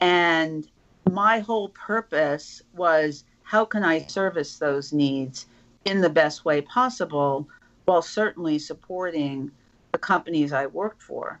And 0.00 0.68
my 1.10 1.38
whole 1.38 1.68
purpose 1.70 2.62
was 2.74 3.24
how 3.44 3.64
can 3.64 3.84
I 3.84 4.00
service 4.06 4.58
those 4.58 4.92
needs 4.92 5.46
in 5.84 6.00
the 6.00 6.10
best 6.10 6.44
way 6.44 6.60
possible 6.62 7.48
while 7.84 8.02
certainly 8.02 8.58
supporting 8.58 9.50
the 9.92 9.98
companies 9.98 10.52
I 10.52 10.66
worked 10.66 11.02
for. 11.02 11.40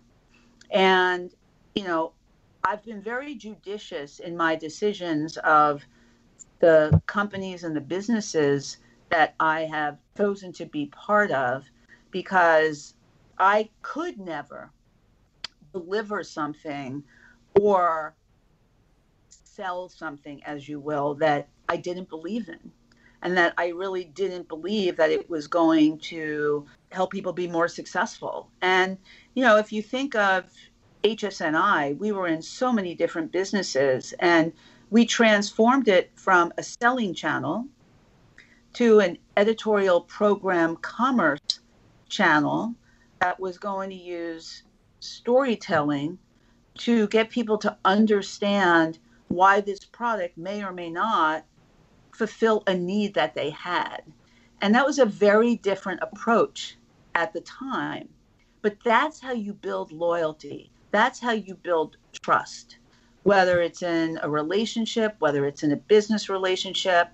And, 0.70 1.32
you 1.74 1.84
know, 1.84 2.12
I've 2.64 2.84
been 2.84 3.02
very 3.02 3.34
judicious 3.34 4.18
in 4.20 4.36
my 4.36 4.56
decisions 4.56 5.36
of 5.38 5.82
the 6.60 7.00
companies 7.06 7.64
and 7.64 7.74
the 7.74 7.80
businesses 7.80 8.78
that 9.10 9.34
I 9.40 9.62
have 9.62 9.98
chosen 10.16 10.52
to 10.54 10.66
be 10.66 10.86
part 10.86 11.30
of 11.32 11.64
because 12.10 12.94
I 13.38 13.70
could 13.82 14.18
never 14.18 14.70
deliver 15.72 16.22
something 16.22 17.02
or 17.60 18.14
sell 19.28 19.88
something, 19.88 20.42
as 20.44 20.68
you 20.68 20.78
will, 20.80 21.14
that 21.16 21.48
I 21.68 21.76
didn't 21.76 22.08
believe 22.08 22.48
in. 22.48 22.72
And 23.22 23.36
that 23.36 23.54
I 23.56 23.68
really 23.68 24.04
didn't 24.04 24.48
believe 24.48 24.96
that 24.96 25.10
it 25.10 25.30
was 25.30 25.46
going 25.46 25.98
to 25.98 26.66
help 26.90 27.12
people 27.12 27.32
be 27.32 27.46
more 27.46 27.68
successful. 27.68 28.50
And, 28.62 28.98
you 29.34 29.44
know, 29.44 29.58
if 29.58 29.72
you 29.72 29.80
think 29.80 30.16
of 30.16 30.44
HSNI, 31.04 31.98
we 31.98 32.12
were 32.12 32.28
in 32.28 32.42
so 32.42 32.72
many 32.72 32.94
different 32.94 33.32
businesses 33.32 34.14
and 34.20 34.52
we 34.90 35.04
transformed 35.04 35.88
it 35.88 36.10
from 36.14 36.52
a 36.58 36.62
selling 36.62 37.14
channel 37.14 37.66
to 38.74 39.00
an 39.00 39.18
editorial 39.36 40.00
program 40.00 40.76
commerce 40.76 41.60
channel 42.08 42.74
that 43.20 43.38
was 43.38 43.58
going 43.58 43.90
to 43.90 43.96
use 43.96 44.62
storytelling 45.00 46.18
to 46.74 47.06
get 47.08 47.30
people 47.30 47.58
to 47.58 47.76
understand 47.84 48.98
why 49.28 49.60
this 49.60 49.84
product 49.84 50.36
may 50.36 50.62
or 50.62 50.72
may 50.72 50.90
not 50.90 51.44
fulfill 52.12 52.62
a 52.66 52.74
need 52.74 53.14
that 53.14 53.34
they 53.34 53.50
had. 53.50 54.02
And 54.60 54.74
that 54.74 54.86
was 54.86 54.98
a 54.98 55.06
very 55.06 55.56
different 55.56 56.00
approach 56.02 56.76
at 57.14 57.32
the 57.32 57.40
time. 57.40 58.08
But 58.62 58.76
that's 58.84 59.20
how 59.20 59.32
you 59.32 59.52
build 59.52 59.92
loyalty. 59.92 60.71
That's 60.92 61.18
how 61.18 61.32
you 61.32 61.56
build 61.56 61.96
trust, 62.12 62.76
whether 63.24 63.60
it's 63.60 63.82
in 63.82 64.20
a 64.22 64.30
relationship, 64.30 65.16
whether 65.18 65.46
it's 65.46 65.64
in 65.64 65.72
a 65.72 65.76
business 65.76 66.28
relationship, 66.28 67.08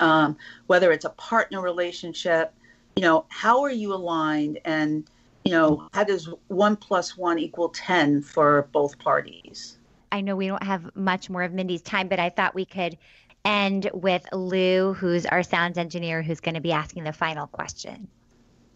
um, 0.00 0.36
whether 0.66 0.90
it's 0.92 1.04
a 1.04 1.10
partner 1.10 1.60
relationship. 1.60 2.54
You 2.96 3.02
know, 3.02 3.26
how 3.28 3.62
are 3.62 3.70
you 3.70 3.92
aligned 3.92 4.60
and 4.64 5.04
you 5.44 5.52
know, 5.52 5.88
how 5.92 6.04
does 6.04 6.28
one 6.48 6.74
plus 6.74 7.18
one 7.18 7.38
equal 7.38 7.68
10 7.68 8.22
for 8.22 8.68
both 8.72 8.98
parties? 8.98 9.78
I 10.10 10.22
know 10.22 10.36
we 10.36 10.46
don't 10.46 10.62
have 10.62 10.90
much 10.96 11.28
more 11.28 11.42
of 11.42 11.52
Mindy's 11.52 11.82
time, 11.82 12.08
but 12.08 12.18
I 12.18 12.30
thought 12.30 12.54
we 12.54 12.64
could 12.64 12.96
end 13.44 13.90
with 13.92 14.26
Lou, 14.32 14.94
who's 14.94 15.26
our 15.26 15.42
sound 15.42 15.76
engineer, 15.76 16.22
who's 16.22 16.40
going 16.40 16.54
to 16.54 16.62
be 16.62 16.72
asking 16.72 17.04
the 17.04 17.12
final 17.12 17.46
question. 17.46 18.08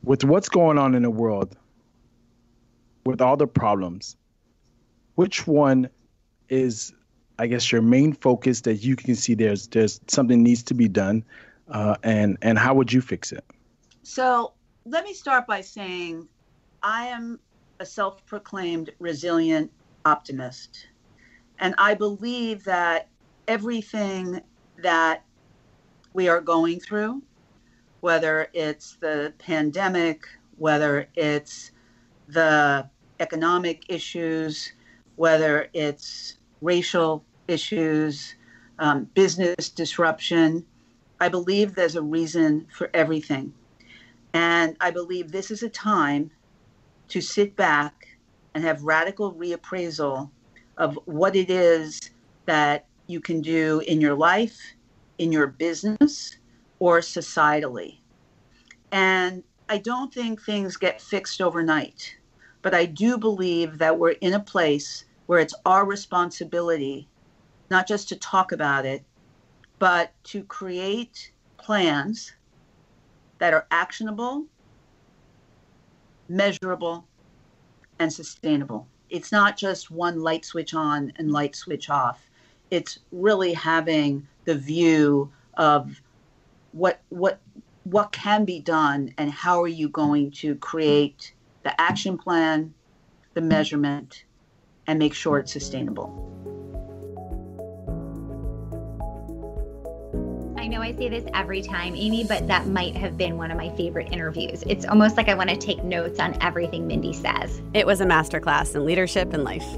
With 0.05 0.25
what's 0.25 0.51
going 0.51 0.77
on 0.77 0.95
in 0.95 1.03
the 1.03 1.11
world, 1.11 1.57
with 3.09 3.23
all 3.23 3.39
the 3.39 3.47
problems, 3.47 4.19
which 5.15 5.47
one 5.47 5.89
is, 6.51 6.93
I 7.39 7.47
guess, 7.47 7.73
your 7.73 7.81
main 7.81 8.13
focus 8.13 8.61
that 8.61 8.85
you 8.85 8.97
can 8.97 9.15
see 9.15 9.33
there's 9.33 9.67
there's 9.69 9.99
something 10.09 10.43
needs 10.43 10.63
to 10.65 10.75
be 10.75 10.89
done, 10.89 11.25
uh, 11.71 11.97
and 12.03 12.37
and 12.43 12.59
how 12.59 12.75
would 12.75 12.93
you 12.93 13.01
fix 13.01 13.33
it? 13.33 13.45
So 14.03 14.53
let 14.85 15.05
me 15.05 15.15
start 15.15 15.47
by 15.47 15.63
saying 15.63 16.29
I 16.83 17.07
am 17.07 17.41
a 17.81 17.87
self 17.87 18.27
proclaimed 18.27 18.91
resilient 18.99 19.73
optimist. 20.05 20.89
And 21.61 21.75
I 21.79 21.95
believe 21.95 22.63
that 22.65 23.09
everything 23.49 24.43
that 24.83 25.25
we 26.13 26.29
are 26.29 26.43
going 26.43 26.79
through, 26.79 27.23
whether 28.01 28.49
it's 28.53 28.99
the 29.01 29.33
pandemic, 29.39 30.27
whether 30.59 31.09
it's 31.15 31.71
the 32.29 32.91
economic 33.21 33.85
issues, 33.89 34.73
whether 35.17 35.69
it's 35.73 36.39
racial 36.61 37.25
issues, 37.49 38.35
um, 38.79 39.05
business 39.15 39.69
disruption, 39.69 40.65
I 41.21 41.29
believe 41.29 41.75
there's 41.75 41.97
a 41.97 42.03
reason 42.03 42.67
for 42.73 42.91
everything. 42.95 43.53
And 44.35 44.77
I 44.81 44.91
believe 44.91 45.33
this 45.33 45.51
is 45.51 45.63
a 45.63 45.69
time 45.69 46.31
to 47.09 47.21
sit 47.21 47.57
back 47.57 48.17
and 48.55 48.63
have 48.65 48.83
radical 48.83 49.33
reappraisal 49.35 50.31
of 50.77 50.99
what 51.07 51.35
it 51.35 51.51
is 51.51 51.99
that 52.47 52.87
you 53.07 53.21
can 53.21 53.41
do 53.41 53.81
in 53.87 54.01
your 54.01 54.15
life, 54.15 54.59
in 55.19 55.33
your 55.33 55.47
business, 55.47 56.37
or 56.79 57.01
societally. 57.01 57.99
And 58.93 59.43
I 59.69 59.79
don't 59.79 60.13
think 60.13 60.41
things 60.41 60.77
get 60.77 61.01
fixed 61.01 61.41
overnight, 61.41 62.17
but 62.63 62.75
I 62.75 62.85
do 62.87 63.19
believe 63.19 63.79
that 63.79 63.99
we're 63.99 64.17
in 64.21 64.35
a 64.35 64.41
place 64.41 65.05
where 65.27 65.41
it's 65.41 65.55
our 65.67 65.85
responsibility 65.85 67.09
not 67.71 67.87
just 67.87 68.09
to 68.09 68.17
talk 68.17 68.53
about 68.53 68.87
it, 68.87 69.05
but 69.79 70.13
to 70.25 70.43
create 70.43 71.33
plans 71.59 72.33
that 73.39 73.53
are 73.53 73.67
actionable 73.71 74.47
measurable, 76.29 77.07
and 77.99 78.13
sustainable. 78.13 78.87
It's 79.11 79.33
not 79.33 79.57
just 79.57 79.91
one 79.91 80.21
light 80.21 80.45
switch 80.45 80.75
on 80.75 81.13
and 81.17 81.33
light 81.33 81.57
switch 81.57 81.91
off. 81.91 82.29
It's 82.71 82.99
really 83.11 83.55
having 83.55 84.27
the 84.45 84.55
view 84.55 85.33
of 85.55 86.01
what 86.73 87.01
what 87.09 87.41
what 87.85 88.13
can 88.13 88.45
be 88.45 88.61
done 88.61 89.15
and 89.17 89.31
how 89.31 89.63
are 89.63 89.69
you 89.69 89.89
going 89.89 90.31
to 90.31 90.55
create 90.57 91.33
the 91.69 91.79
action 91.79 92.17
plan, 92.17 92.73
the 93.35 93.43
measurement, 93.43 94.25
and 94.87 94.99
make 94.99 95.13
sure 95.13 95.39
it's 95.39 95.53
sustainable. 95.53 96.25
I 100.57 100.67
know 100.67 100.81
I 100.81 100.97
say 100.97 101.11
this 101.11 101.25
every 101.35 101.61
time, 101.61 101.95
Amy, 101.95 102.25
but 102.25 102.49
that 102.49 102.69
might 102.69 102.97
have 102.97 103.19
been 103.19 103.37
one 103.37 103.51
of 103.51 103.59
my 103.59 103.69
favorite 103.77 104.11
interviews. 104.11 104.65
It's 104.67 104.87
almost 104.87 105.19
like 105.19 105.29
I 105.29 105.35
want 105.35 105.51
to 105.51 105.59
take 105.59 105.85
notes 105.85 106.19
on 106.19 106.41
everything 106.43 106.87
Mindy 106.87 107.13
says. 107.13 107.61
It 107.75 107.87
was 107.87 108.01
a 108.01 108.07
masterclass 108.07 108.75
in 108.75 108.87
leadership 108.87 109.35
and 109.35 109.45
life. 109.45 109.69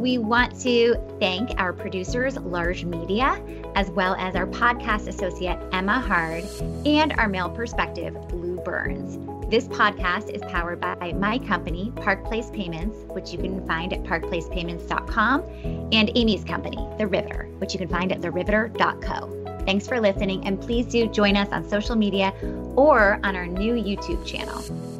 We 0.00 0.16
want 0.16 0.58
to 0.62 0.96
thank 1.20 1.50
our 1.60 1.74
producers, 1.74 2.36
Larj 2.36 2.84
Media, 2.84 3.38
as 3.74 3.90
well 3.90 4.14
as 4.14 4.34
our 4.34 4.46
podcast 4.46 5.08
associate, 5.08 5.58
Emma 5.72 6.00
Hard, 6.00 6.42
and 6.86 7.12
our 7.18 7.28
male 7.28 7.50
perspective, 7.50 8.16
Lou 8.32 8.56
Burns. 8.62 9.18
This 9.50 9.68
podcast 9.68 10.30
is 10.30 10.40
powered 10.50 10.80
by 10.80 11.12
my 11.18 11.38
company, 11.40 11.92
Park 11.96 12.24
Place 12.24 12.48
Payments, 12.50 12.96
which 13.08 13.30
you 13.30 13.38
can 13.38 13.66
find 13.66 13.92
at 13.92 14.02
parkplacepayments.com, 14.04 15.42
and 15.92 16.10
Amy's 16.14 16.44
company, 16.44 16.78
The 16.96 17.06
Riveter, 17.06 17.50
which 17.58 17.74
you 17.74 17.78
can 17.78 17.88
find 17.88 18.10
at 18.10 18.22
theriveter.co. 18.22 19.60
Thanks 19.66 19.86
for 19.86 20.00
listening, 20.00 20.46
and 20.46 20.58
please 20.58 20.86
do 20.86 21.08
join 21.08 21.36
us 21.36 21.50
on 21.50 21.68
social 21.68 21.94
media 21.94 22.32
or 22.74 23.20
on 23.22 23.36
our 23.36 23.46
new 23.46 23.74
YouTube 23.74 24.24
channel. 24.24 24.99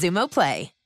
Xumo 0.00 0.28
Play. 0.28 0.79